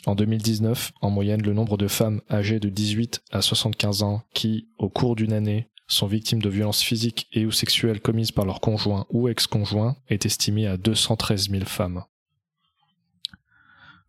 En 0.05 0.15
2019, 0.15 0.93
en 1.01 1.09
moyenne, 1.09 1.41
le 1.41 1.53
nombre 1.53 1.77
de 1.77 1.87
femmes 1.87 2.21
âgées 2.29 2.59
de 2.59 2.69
18 2.69 3.23
à 3.31 3.41
75 3.41 4.03
ans 4.03 4.21
qui, 4.33 4.69
au 4.77 4.89
cours 4.89 5.15
d'une 5.15 5.33
année, 5.33 5.69
sont 5.87 6.07
victimes 6.07 6.41
de 6.41 6.49
violences 6.49 6.81
physiques 6.81 7.27
et 7.33 7.45
ou 7.45 7.51
sexuelles 7.51 8.01
commises 8.01 8.31
par 8.31 8.45
leur 8.45 8.59
conjoint 8.59 9.05
ou 9.09 9.27
ex-conjoint 9.27 9.97
est 10.09 10.25
estimé 10.25 10.67
à 10.67 10.77
213 10.77 11.49
000 11.49 11.65
femmes. 11.65 12.03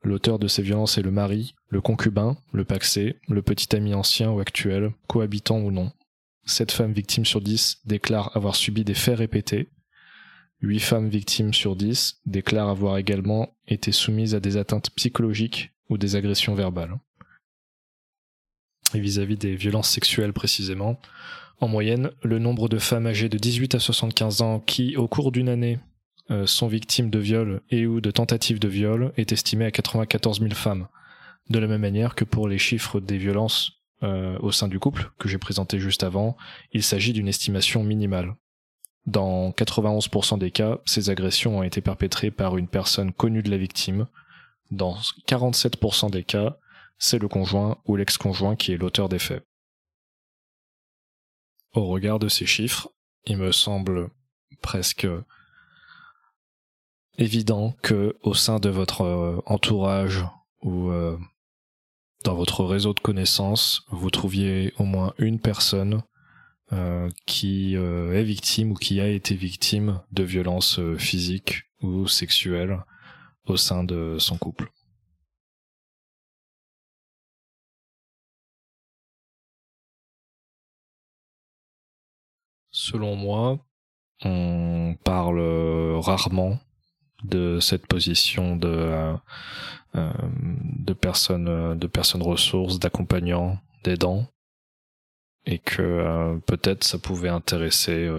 L'auteur 0.02 0.38
de 0.38 0.46
ces 0.46 0.62
violences 0.62 0.98
est 0.98 1.02
le 1.02 1.10
mari, 1.10 1.54
le 1.68 1.80
concubin, 1.80 2.36
le 2.52 2.64
paxé, 2.64 3.16
le 3.28 3.42
petit 3.42 3.74
ami 3.74 3.94
ancien 3.94 4.30
ou 4.30 4.38
actuel, 4.40 4.92
cohabitant 5.08 5.58
ou 5.58 5.70
non, 5.72 5.92
7 6.48 6.72
femmes 6.72 6.92
victimes 6.92 7.26
sur 7.26 7.40
10 7.40 7.82
déclarent 7.84 8.37
avoir 8.37 8.56
subi 8.56 8.84
des 8.84 8.94
faits 8.94 9.18
répétés. 9.18 9.68
8 10.62 10.80
femmes 10.80 11.08
victimes 11.08 11.54
sur 11.54 11.76
10 11.76 12.20
déclarent 12.26 12.70
avoir 12.70 12.96
également 12.96 13.54
été 13.66 13.92
soumises 13.92 14.34
à 14.34 14.40
des 14.40 14.56
atteintes 14.56 14.90
psychologiques 14.96 15.70
ou 15.88 15.98
des 15.98 16.16
agressions 16.16 16.54
verbales. 16.54 16.98
Et 18.94 19.00
vis-à-vis 19.00 19.37
des 19.37 19.54
violences 19.54 19.90
sexuelles 19.90 20.32
précisément, 20.32 20.98
en 21.61 21.68
moyenne, 21.68 22.11
le 22.22 22.38
nombre 22.38 22.68
de 22.68 22.78
femmes 22.78 23.06
âgées 23.06 23.28
de 23.28 23.37
18 23.37 23.74
à 23.74 23.78
75 23.80 24.42
ans 24.42 24.61
qui, 24.61 24.96
au 24.96 25.08
cours 25.08 25.32
d'une 25.32 25.48
année, 25.48 25.78
euh, 26.30 26.46
sont 26.46 26.68
victimes 26.68 27.11
de 27.11 27.18
viols 27.18 27.62
et 27.70 27.87
ou 27.87 28.00
de 28.00 28.11
tentatives 28.11 28.58
de 28.58 28.68
viol 28.68 29.12
est 29.16 29.32
estimé 29.32 29.64
à 29.64 29.70
94 29.70 30.40
000 30.40 30.52
femmes. 30.54 30.88
De 31.50 31.58
la 31.58 31.66
même 31.66 31.80
manière 31.80 32.14
que 32.14 32.24
pour 32.24 32.48
les 32.48 32.58
chiffres 32.58 33.00
des 33.00 33.18
violences 33.18 33.77
euh, 34.02 34.38
au 34.40 34.52
sein 34.52 34.68
du 34.68 34.78
couple 34.78 35.11
que 35.18 35.28
j'ai 35.28 35.38
présenté 35.38 35.78
juste 35.80 36.04
avant, 36.04 36.37
il 36.72 36.82
s'agit 36.82 37.12
d'une 37.12 37.28
estimation 37.28 37.82
minimale. 37.82 38.37
Dans 39.06 39.50
91% 39.50 40.38
des 40.38 40.50
cas, 40.50 40.78
ces 40.84 41.11
agressions 41.11 41.58
ont 41.58 41.62
été 41.62 41.80
perpétrées 41.80 42.30
par 42.30 42.56
une 42.56 42.68
personne 42.68 43.12
connue 43.12 43.42
de 43.42 43.50
la 43.50 43.56
victime. 43.56 44.06
Dans 44.70 44.94
47% 45.26 46.11
des 46.11 46.24
cas, 46.24 46.58
c'est 46.98 47.18
le 47.18 47.28
conjoint 47.28 47.78
ou 47.87 47.96
l'ex-conjoint 47.96 48.56
qui 48.56 48.72
est 48.72 48.76
l'auteur 48.76 49.08
des 49.08 49.18
faits. 49.18 49.44
Au 51.72 51.87
regard 51.87 52.18
de 52.18 52.28
ces 52.28 52.46
chiffres, 52.46 52.90
il 53.24 53.38
me 53.38 53.52
semble 53.52 54.11
presque 54.62 55.06
évident 57.18 57.74
que 57.82 58.16
au 58.22 58.34
sein 58.34 58.58
de 58.58 58.68
votre 58.68 59.02
euh, 59.02 59.42
entourage 59.46 60.24
ou 60.62 60.90
euh, 60.90 61.18
dans 62.24 62.34
votre 62.34 62.64
réseau 62.64 62.94
de 62.94 63.00
connaissances, 63.00 63.82
vous 63.90 64.10
trouviez 64.10 64.72
au 64.78 64.84
moins 64.84 65.14
une 65.18 65.40
personne 65.40 66.02
euh, 66.72 67.08
qui 67.26 67.76
euh, 67.76 68.12
est 68.12 68.24
victime 68.24 68.72
ou 68.72 68.74
qui 68.74 69.00
a 69.00 69.08
été 69.08 69.34
victime 69.34 70.02
de 70.12 70.22
violences 70.22 70.78
euh, 70.78 70.98
physiques 70.98 71.62
ou 71.80 72.06
sexuelles 72.08 72.84
au 73.46 73.56
sein 73.56 73.84
de 73.84 74.16
son 74.18 74.36
couple. 74.36 74.70
Selon 82.70 83.16
moi, 83.16 83.58
on 84.24 84.94
parle 85.04 85.40
rarement 86.00 86.58
de 87.24 87.60
cette 87.60 87.86
position 87.86 88.56
de 88.56 89.14
de 90.89 90.95
personnes 90.95 91.78
de 91.78 91.86
personnes 91.86 92.22
ressources 92.22 92.78
d'accompagnants 92.78 93.59
d'aidants 93.84 94.26
et 95.47 95.59
que 95.59 95.82
euh, 95.82 96.39
peut-être 96.47 96.82
ça 96.84 96.99
pouvait 96.99 97.28
intéresser 97.28 98.11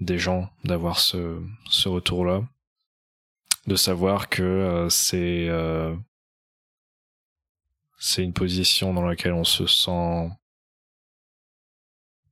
des 0.00 0.18
gens 0.18 0.50
d'avoir 0.64 0.98
ce 0.98 1.40
ce 1.70 1.88
retour 1.88 2.24
là 2.24 2.42
de 3.66 3.76
savoir 3.76 4.28
que 4.28 4.88
c'est 4.90 5.48
une 8.24 8.32
position 8.32 8.92
dans 8.94 9.06
laquelle 9.06 9.34
on 9.34 9.44
se 9.44 9.66
sent 9.66 10.30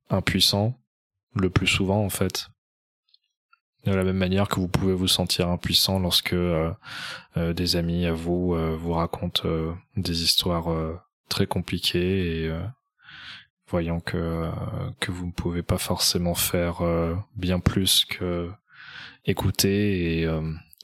impuissant 0.09 0.73
le 1.35 1.49
plus 1.49 1.67
souvent 1.67 2.03
en 2.03 2.09
fait. 2.09 2.49
De 3.85 3.93
la 3.93 4.03
même 4.03 4.17
manière 4.17 4.47
que 4.47 4.59
vous 4.59 4.67
pouvez 4.67 4.93
vous 4.93 5.07
sentir 5.07 5.49
impuissant 5.49 5.99
lorsque 5.99 6.33
euh, 6.33 6.71
euh, 7.37 7.51
des 7.53 7.75
amis 7.75 8.05
à 8.05 8.13
vous 8.13 8.53
euh, 8.53 8.77
vous 8.79 8.93
racontent 8.93 9.49
des 9.97 10.23
histoires 10.23 10.67
très 11.29 11.47
compliquées 11.47 12.43
et 12.43 12.51
voyant 13.67 13.99
que 13.99 14.49
que 14.99 15.11
vous 15.11 15.25
ne 15.25 15.31
pouvez 15.31 15.63
pas 15.63 15.77
forcément 15.77 16.35
faire 16.35 16.81
bien 17.35 17.59
plus 17.59 18.05
que 18.05 18.51
écouter 19.25 20.21
et, 20.21 20.29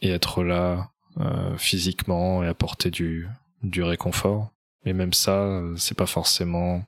et 0.01 0.09
être 0.09 0.43
là 0.43 0.89
physiquement 1.57 2.43
et 2.43 2.47
apporter 2.47 2.89
du 2.89 3.27
du 3.61 3.83
réconfort. 3.83 4.51
Mais 4.85 4.93
même 4.93 5.13
ça, 5.13 5.61
c'est 5.75 5.97
pas 5.97 6.05
forcément 6.05 6.83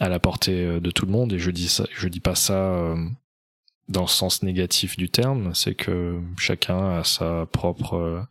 à 0.00 0.08
la 0.08 0.18
portée 0.18 0.80
de 0.80 0.90
tout 0.90 1.06
le 1.06 1.12
monde. 1.12 1.32
Et 1.32 1.38
je 1.38 1.52
dis 1.52 1.68
ça, 1.68 1.86
je 1.94 2.08
dis 2.08 2.20
pas 2.20 2.34
ça 2.34 2.94
dans 3.88 4.02
le 4.02 4.08
sens 4.08 4.42
négatif 4.42 4.96
du 4.96 5.08
terme, 5.08 5.54
c'est 5.54 5.74
que 5.74 6.20
chacun 6.38 6.98
a 6.98 7.04
sa 7.04 7.46
propre 7.46 7.94
euh, 7.94 8.22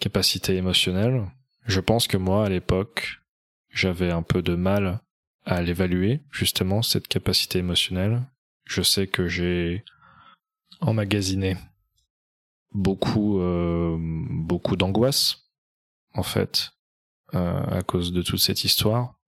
capacité 0.00 0.56
émotionnelle. 0.56 1.26
Je 1.66 1.80
pense 1.80 2.06
que 2.06 2.16
moi, 2.16 2.46
à 2.46 2.48
l'époque, 2.48 3.20
j'avais 3.70 4.10
un 4.10 4.22
peu 4.22 4.42
de 4.42 4.54
mal 4.54 5.00
à 5.44 5.60
l'évaluer, 5.60 6.22
justement, 6.30 6.82
cette 6.82 7.08
capacité 7.08 7.58
émotionnelle. 7.58 8.22
Je 8.64 8.80
sais 8.80 9.06
que 9.06 9.28
j'ai 9.28 9.84
emmagasiné 10.80 11.56
beaucoup, 12.72 13.40
euh, 13.40 13.96
beaucoup 14.00 14.76
d'angoisse, 14.76 15.50
en 16.14 16.22
fait, 16.22 16.72
euh, 17.34 17.62
à 17.66 17.82
cause 17.82 18.12
de 18.12 18.22
toute 18.22 18.40
cette 18.40 18.64
histoire. 18.64 19.18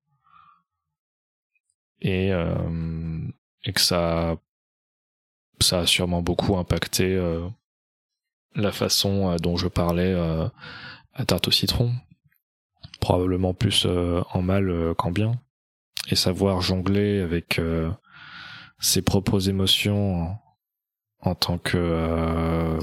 Et, 2.02 2.28
et 2.28 3.72
que 3.72 3.80
ça 3.80 4.36
ça 5.60 5.80
a 5.80 5.86
sûrement 5.86 6.22
beaucoup 6.22 6.56
impacté 6.56 7.14
euh, 7.14 7.48
la 8.54 8.72
façon 8.72 9.30
euh, 9.30 9.36
dont 9.36 9.56
je 9.56 9.68
parlais 9.68 10.12
euh, 10.12 10.48
à 11.14 11.24
tarte 11.24 11.48
au 11.48 11.50
citron. 11.50 11.92
Probablement 13.00 13.54
plus 13.54 13.86
en 13.86 14.42
mal 14.42 14.94
qu'en 14.96 15.10
bien. 15.10 15.32
Et 16.08 16.16
savoir 16.16 16.60
jongler 16.60 17.20
avec 17.20 17.60
ses 18.80 19.02
propres 19.02 19.48
émotions 19.48 20.34
en, 21.20 21.34
tant 21.34 21.58
que 21.58 22.78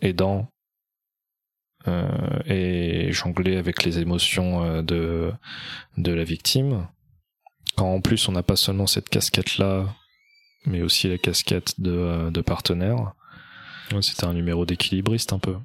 aidant 0.00 0.48
et 1.86 3.12
jongler 3.12 3.56
avec 3.56 3.84
les 3.84 4.00
émotions 4.00 4.82
de 4.82 5.32
de 5.96 6.12
la 6.12 6.24
victime 6.24 6.88
quand 7.76 7.94
en 7.94 8.00
plus 8.00 8.28
on 8.28 8.32
n'a 8.32 8.42
pas 8.42 8.56
seulement 8.56 8.86
cette 8.86 9.08
casquette 9.08 9.58
là 9.58 9.86
mais 10.66 10.82
aussi 10.82 11.08
la 11.08 11.18
casquette 11.18 11.80
de, 11.80 11.92
euh, 11.92 12.30
de 12.30 12.40
partenaire. 12.40 13.14
C'était 14.00 14.24
un 14.24 14.32
numéro 14.32 14.64
d'équilibriste 14.64 15.32
un 15.32 15.38
peu. 15.38 15.56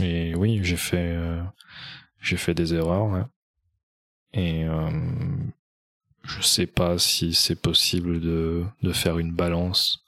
Et 0.00 0.34
oui, 0.34 0.60
j'ai 0.64 0.76
fait 0.76 1.14
euh, 1.14 1.42
j'ai 2.20 2.36
fait 2.36 2.54
des 2.54 2.74
erreurs. 2.74 3.28
Et 4.32 4.64
euh, 4.64 4.90
je 6.24 6.42
sais 6.42 6.66
pas 6.66 6.98
si 6.98 7.34
c'est 7.34 7.60
possible 7.60 8.20
de, 8.20 8.64
de 8.82 8.92
faire 8.92 9.18
une 9.18 9.32
balance 9.32 10.04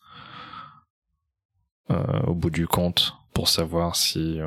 euh, 1.90 2.22
au 2.22 2.34
bout 2.34 2.50
du 2.50 2.66
compte 2.66 3.14
pour 3.32 3.48
savoir 3.48 3.94
si 3.94 4.38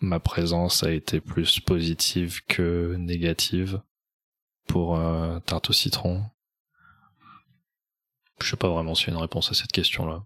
ma 0.00 0.20
présence 0.20 0.84
a 0.84 0.92
été 0.92 1.20
plus 1.20 1.58
positive 1.58 2.42
que 2.46 2.94
négative 2.96 3.80
pour 4.68 4.96
euh, 4.96 5.40
tarte 5.40 5.70
au 5.70 5.72
citron 5.72 6.22
Je 8.40 8.48
sais 8.48 8.56
pas 8.56 8.68
vraiment 8.68 8.94
s'il 8.94 9.08
y 9.08 9.10
a 9.10 9.14
une 9.14 9.20
réponse 9.20 9.50
à 9.50 9.54
cette 9.54 9.72
question-là. 9.72 10.24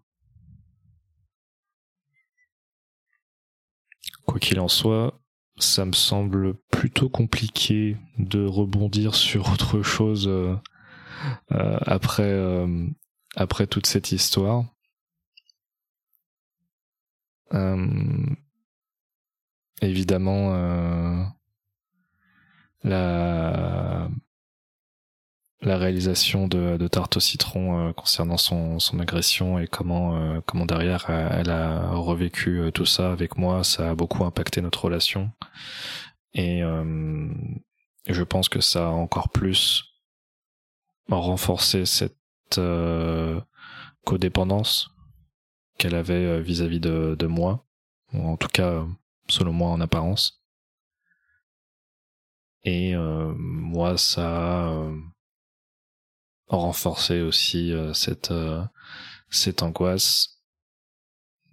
Quoi 4.26 4.38
qu'il 4.38 4.61
en 4.61 4.68
soit, 4.68 5.20
ça 5.57 5.84
me 5.84 5.93
semble 5.93 6.55
plutôt 6.70 7.09
compliqué 7.09 7.97
de 8.18 8.45
rebondir 8.45 9.14
sur 9.14 9.51
autre 9.53 9.82
chose 9.82 10.28
euh, 10.28 10.55
euh, 11.53 11.78
après 11.86 12.32
après 13.36 13.66
toute 13.66 13.86
cette 13.86 14.12
histoire. 14.12 14.66
évidemment, 19.80 21.32
la 22.84 24.09
la 25.63 25.79
réalisation 25.79 26.49
de, 26.49 26.77
de 26.77 26.89
tarte 26.89 27.17
au 27.17 27.21
citron 27.21 27.89
euh, 27.89 27.93
concernant 27.93 28.37
son, 28.37 28.79
agression 28.99 29.59
et 29.59 29.69
comment 29.69 30.17
euh, 30.17 30.41
comment 30.45 30.67
derrière 30.67 31.07
euh, 31.09 31.29
elle 31.33 31.51
a 31.51 31.93
revécu 31.93 32.71
tout 32.75 32.85
ça 32.85 33.13
avec 33.13 33.39
moi, 33.39 33.63
ça 33.63 33.91
a 33.91 33.95
beaucoup 33.95 34.25
impacté 34.25 34.61
notre 34.61 34.85
relation. 34.85 35.31
Et 36.35 36.63
je 38.09 38.23
pense 38.23 38.49
que 38.49 38.61
ça 38.61 38.87
a 38.87 38.91
encore 38.91 39.29
plus 39.29 39.85
renforcé 41.11 41.85
cette 41.85 42.17
codépendance 44.05 44.91
qu'elle 45.77 45.95
avait 45.95 46.41
vis-à-vis 46.41 46.81
de, 46.81 47.27
moi, 47.27 47.67
en 48.15 48.39
tout 48.39 48.49
cas 48.49 48.83
selon 49.29 49.53
moi 49.53 49.69
en 49.71 49.81
apparence. 49.83 50.43
Et 52.65 52.95
moi, 52.97 53.99
ça 53.99 54.71
a 54.71 54.91
renforcer 56.49 57.20
aussi 57.20 57.72
euh, 57.72 57.93
cette 57.93 58.30
euh, 58.30 58.62
cette 59.30 59.62
angoisse 59.62 60.43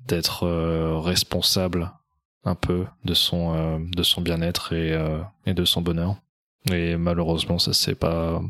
d'être 0.05 0.43
euh, 0.43 0.99
responsable 0.99 1.91
un 2.43 2.55
peu 2.55 2.85
de 3.05 3.13
son 3.13 3.79
de 3.79 4.03
son 4.03 4.21
bien-être 4.21 4.73
et 4.73 5.53
de 5.53 5.65
son 5.65 5.81
bonheur. 5.81 6.15
Et 6.71 6.95
malheureusement 6.95 7.59
ça 7.59 7.73
s'est 7.73 7.95
pas 7.95 8.41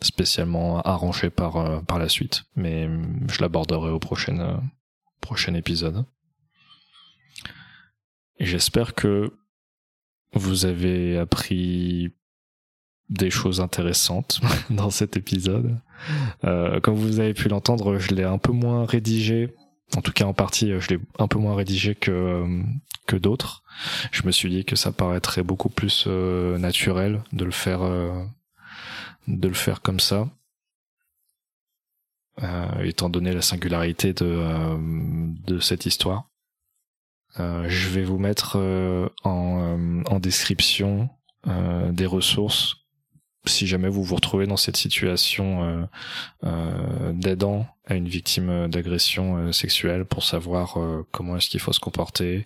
spécialement 0.00 0.80
arrangé 0.82 1.28
par 1.28 1.84
par 1.84 1.98
la 1.98 2.08
suite 2.08 2.44
mais 2.54 2.88
je 3.28 3.40
l'aborderai 3.40 3.90
au 3.90 3.98
prochain 3.98 4.62
prochain 5.20 5.54
épisode. 5.54 6.04
J'espère 8.38 8.94
que 8.94 9.32
vous 10.34 10.64
avez 10.64 11.18
appris 11.18 12.14
des 13.12 13.30
choses 13.30 13.60
intéressantes 13.60 14.40
dans 14.70 14.90
cet 14.90 15.16
épisode. 15.16 15.78
Euh, 16.44 16.80
comme 16.80 16.94
vous 16.94 17.20
avez 17.20 17.34
pu 17.34 17.48
l'entendre, 17.48 17.98
je 17.98 18.14
l'ai 18.14 18.24
un 18.24 18.38
peu 18.38 18.52
moins 18.52 18.84
rédigé. 18.84 19.54
En 19.96 20.00
tout 20.00 20.12
cas, 20.12 20.24
en 20.24 20.32
partie, 20.32 20.72
je 20.80 20.88
l'ai 20.88 21.00
un 21.18 21.28
peu 21.28 21.38
moins 21.38 21.54
rédigé 21.54 21.94
que 21.94 22.10
euh, 22.10 22.62
que 23.06 23.16
d'autres. 23.16 23.62
Je 24.10 24.24
me 24.24 24.32
suis 24.32 24.48
dit 24.48 24.64
que 24.64 24.76
ça 24.76 24.92
paraîtrait 24.92 25.42
beaucoup 25.42 25.68
plus 25.68 26.04
euh, 26.06 26.56
naturel 26.56 27.22
de 27.32 27.44
le 27.44 27.50
faire 27.50 27.80
de 29.28 29.48
le 29.48 29.54
faire 29.54 29.82
comme 29.82 30.00
ça, 30.00 30.28
étant 32.82 33.10
donné 33.10 33.32
la 33.32 33.42
singularité 33.42 34.12
de 34.12 34.76
de 35.46 35.58
cette 35.58 35.84
histoire. 35.84 36.30
je 37.38 37.88
vais 37.88 38.04
vous 38.04 38.18
mettre 38.18 38.56
en, 39.24 40.02
en 40.06 40.20
description 40.20 41.10
des 41.46 42.06
ressources 42.06 42.81
si 43.44 43.66
jamais 43.66 43.88
vous 43.88 44.04
vous 44.04 44.14
retrouvez 44.14 44.46
dans 44.46 44.56
cette 44.56 44.76
situation 44.76 45.64
euh, 45.64 45.84
euh, 46.44 47.12
d'aidant 47.12 47.66
à 47.86 47.94
une 47.94 48.06
victime 48.08 48.68
d'agression 48.68 49.36
euh, 49.36 49.52
sexuelle 49.52 50.04
pour 50.04 50.22
savoir 50.22 50.78
euh, 50.78 51.06
comment 51.10 51.36
est-ce 51.36 51.50
qu'il 51.50 51.60
faut 51.60 51.72
se 51.72 51.80
comporter, 51.80 52.44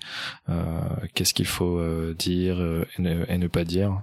qu'est-ce 1.14 1.34
qu'il 1.34 1.46
faut 1.46 1.80
dire 2.14 2.60
et 2.98 3.38
ne, 3.38 3.46
pas 3.46 3.64
dire. 3.64 4.02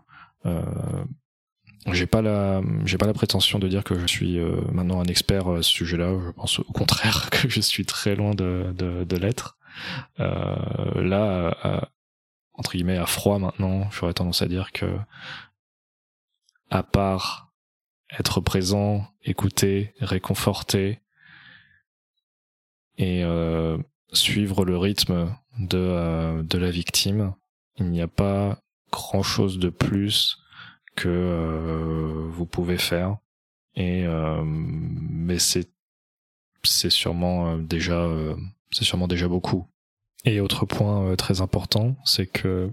j'ai 1.91 2.05
pas 2.05 2.21
la 2.21 2.61
j'ai 2.85 2.97
pas 2.97 3.07
la 3.07 3.13
prétention 3.13 3.59
de 3.59 3.67
dire 3.67 3.83
que 3.83 3.97
je 3.99 4.05
suis 4.05 4.39
maintenant 4.71 4.99
un 4.99 5.05
expert 5.05 5.47
à 5.49 5.63
ce 5.63 5.71
sujet-là. 5.71 6.13
Je 6.25 6.31
pense 6.31 6.59
au 6.59 6.63
contraire 6.63 7.29
que 7.31 7.49
je 7.49 7.61
suis 7.61 7.85
très 7.85 8.15
loin 8.15 8.35
de 8.35 8.73
de, 8.75 9.03
de 9.03 9.17
l'être. 9.17 9.57
là, 10.19 11.89
entre 12.53 12.73
guillemets, 12.73 12.97
à 12.97 13.07
froid 13.07 13.39
maintenant, 13.39 13.89
j'aurais 13.91 14.13
tendance 14.13 14.41
à 14.41 14.47
dire 14.47 14.71
que 14.71 14.85
à 16.69 16.83
part 16.83 17.53
être 18.19 18.41
présent, 18.41 19.07
écouter, 19.23 19.93
réconforter 19.99 21.01
et 22.97 23.23
euh, 23.23 23.77
suivre 24.11 24.65
le 24.65 24.77
rythme 24.77 25.35
de, 25.59 25.77
euh, 25.77 26.43
de 26.43 26.57
la 26.57 26.69
victime, 26.69 27.33
il 27.77 27.89
n'y 27.89 28.01
a 28.01 28.07
pas 28.07 28.59
grand 28.91 29.23
chose 29.23 29.57
de 29.57 29.69
plus 29.69 30.37
que 30.95 31.09
euh, 31.09 32.27
vous 32.29 32.45
pouvez 32.45 32.77
faire. 32.77 33.17
Et 33.75 34.05
mais 34.45 35.39
c'est 35.39 35.67
c'est 36.63 36.91
sûrement 36.91 37.57
déjà 37.57 38.07
c'est 38.69 38.83
sûrement 38.83 39.07
déjà 39.07 39.27
beaucoup. 39.27 39.65
Et 40.25 40.39
autre 40.39 40.67
point 40.67 41.15
très 41.15 41.41
important, 41.41 41.95
c'est 42.05 42.27
que 42.27 42.71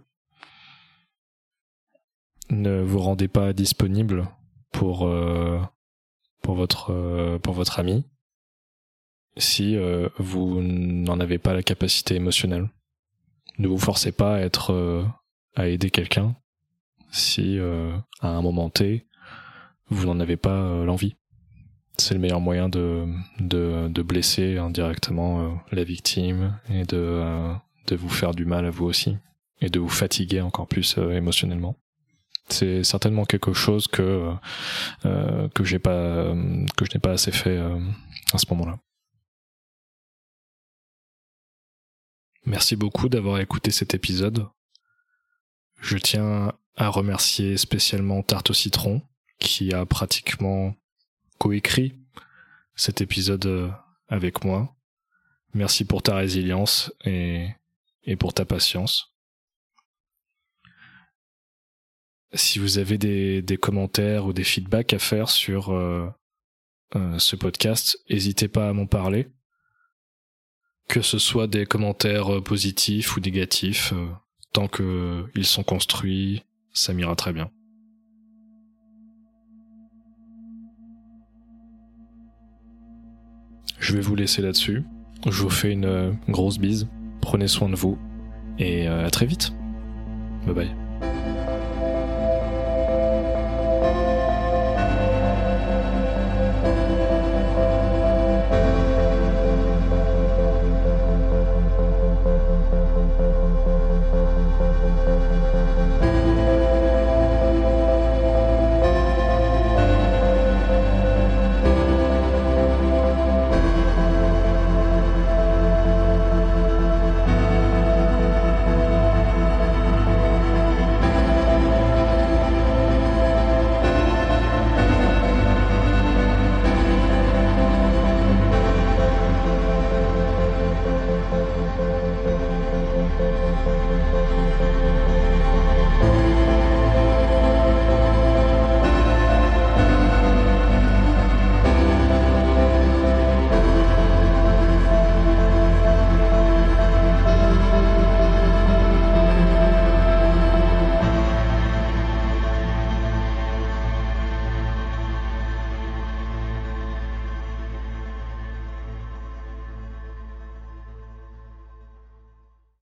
ne 2.50 2.80
vous 2.80 2.98
rendez 2.98 3.28
pas 3.28 3.52
disponible 3.52 4.28
pour 4.72 5.06
euh, 5.06 5.60
votre 6.44 7.38
pour 7.42 7.54
votre 7.54 7.78
ami 7.78 8.04
si 9.36 9.76
vous 10.18 10.60
n'en 10.60 11.20
avez 11.20 11.38
pas 11.38 11.54
la 11.54 11.62
capacité 11.62 12.16
émotionnelle. 12.16 12.68
Ne 13.58 13.68
vous 13.68 13.78
forcez 13.78 14.10
pas 14.10 14.36
à 14.36 14.40
être 14.40 15.06
à 15.54 15.68
aider 15.68 15.90
quelqu'un 15.90 16.34
si 17.12 17.58
à 18.20 18.28
un 18.28 18.42
moment 18.42 18.68
T 18.68 19.06
vous 19.88 20.06
n'en 20.06 20.18
avez 20.18 20.36
pas 20.36 20.84
l'envie 20.84 21.14
c'est 22.00 22.14
le 22.14 22.20
meilleur 22.20 22.40
moyen 22.40 22.68
de, 22.68 23.06
de, 23.38 23.88
de 23.88 24.02
blesser 24.02 24.56
indirectement 24.56 25.40
euh, 25.40 25.48
la 25.70 25.84
victime 25.84 26.58
et 26.70 26.84
de, 26.84 26.96
euh, 26.96 27.52
de 27.86 27.96
vous 27.96 28.08
faire 28.08 28.34
du 28.34 28.44
mal 28.44 28.66
à 28.66 28.70
vous 28.70 28.86
aussi 28.86 29.16
et 29.60 29.68
de 29.68 29.78
vous 29.78 29.88
fatiguer 29.88 30.40
encore 30.40 30.66
plus 30.66 30.96
euh, 30.98 31.12
émotionnellement. 31.12 31.76
C'est 32.52 32.84
certainement 32.84 33.24
quelque 33.24 33.52
chose 33.52 33.86
que 33.86 34.32
que 35.02 35.64
je 35.64 35.74
n'ai 35.74 37.00
pas 37.00 37.12
assez 37.12 37.32
fait 37.32 37.58
à 38.32 38.38
ce 38.38 38.46
moment-là. 38.50 38.78
Merci 42.46 42.74
beaucoup 42.74 43.08
d'avoir 43.08 43.38
écouté 43.38 43.70
cet 43.70 43.94
épisode. 43.94 44.48
Je 45.80 45.98
tiens 45.98 46.52
à 46.76 46.88
remercier 46.88 47.56
spécialement 47.56 48.22
Tarte 48.22 48.52
citron 48.52 49.02
qui 49.38 49.72
a 49.74 49.84
pratiquement 49.86 50.74
coécrit 51.38 51.94
cet 52.74 53.00
épisode 53.00 53.46
euh, 53.46 53.70
avec 54.08 54.44
moi. 54.44 54.74
Merci 55.52 55.84
pour 55.84 56.02
ta 56.02 56.14
résilience 56.14 56.92
et, 57.04 57.48
et 58.04 58.16
pour 58.16 58.32
ta 58.32 58.44
patience. 58.44 59.09
Si 62.32 62.58
vous 62.58 62.78
avez 62.78 62.96
des, 62.98 63.58
commentaires 63.60 64.26
ou 64.26 64.32
des 64.32 64.44
feedbacks 64.44 64.92
à 64.92 64.98
faire 64.98 65.30
sur 65.30 65.70
euh, 65.70 66.08
euh, 66.94 67.18
ce 67.18 67.36
podcast, 67.36 67.98
n'hésitez 68.08 68.48
pas 68.48 68.68
à 68.68 68.72
m'en 68.72 68.86
parler. 68.86 69.28
Que 70.88 71.02
ce 71.02 71.18
soit 71.18 71.46
des 71.46 71.66
commentaires 71.66 72.42
positifs 72.42 73.16
ou 73.16 73.20
négatifs, 73.20 73.94
tant 74.52 74.66
qu'ils 74.66 75.44
sont 75.44 75.62
construits, 75.62 76.42
ça 76.72 76.92
m'ira 76.92 77.14
très 77.14 77.32
bien. 77.32 77.50
Je 83.80 83.94
vais 83.94 84.02
vous 84.02 84.14
laisser 84.14 84.42
là-dessus. 84.42 84.84
Je 85.26 85.42
vous 85.42 85.50
fais 85.50 85.72
une 85.72 85.86
euh, 85.86 86.12
grosse 86.28 86.58
bise. 86.58 86.88
Prenez 87.20 87.48
soin 87.48 87.68
de 87.68 87.76
vous. 87.76 87.98
Et 88.58 88.86
euh, 88.86 89.06
à 89.06 89.10
très 89.10 89.26
vite. 89.26 89.52
Bye 90.46 90.54
bye. 90.54 90.79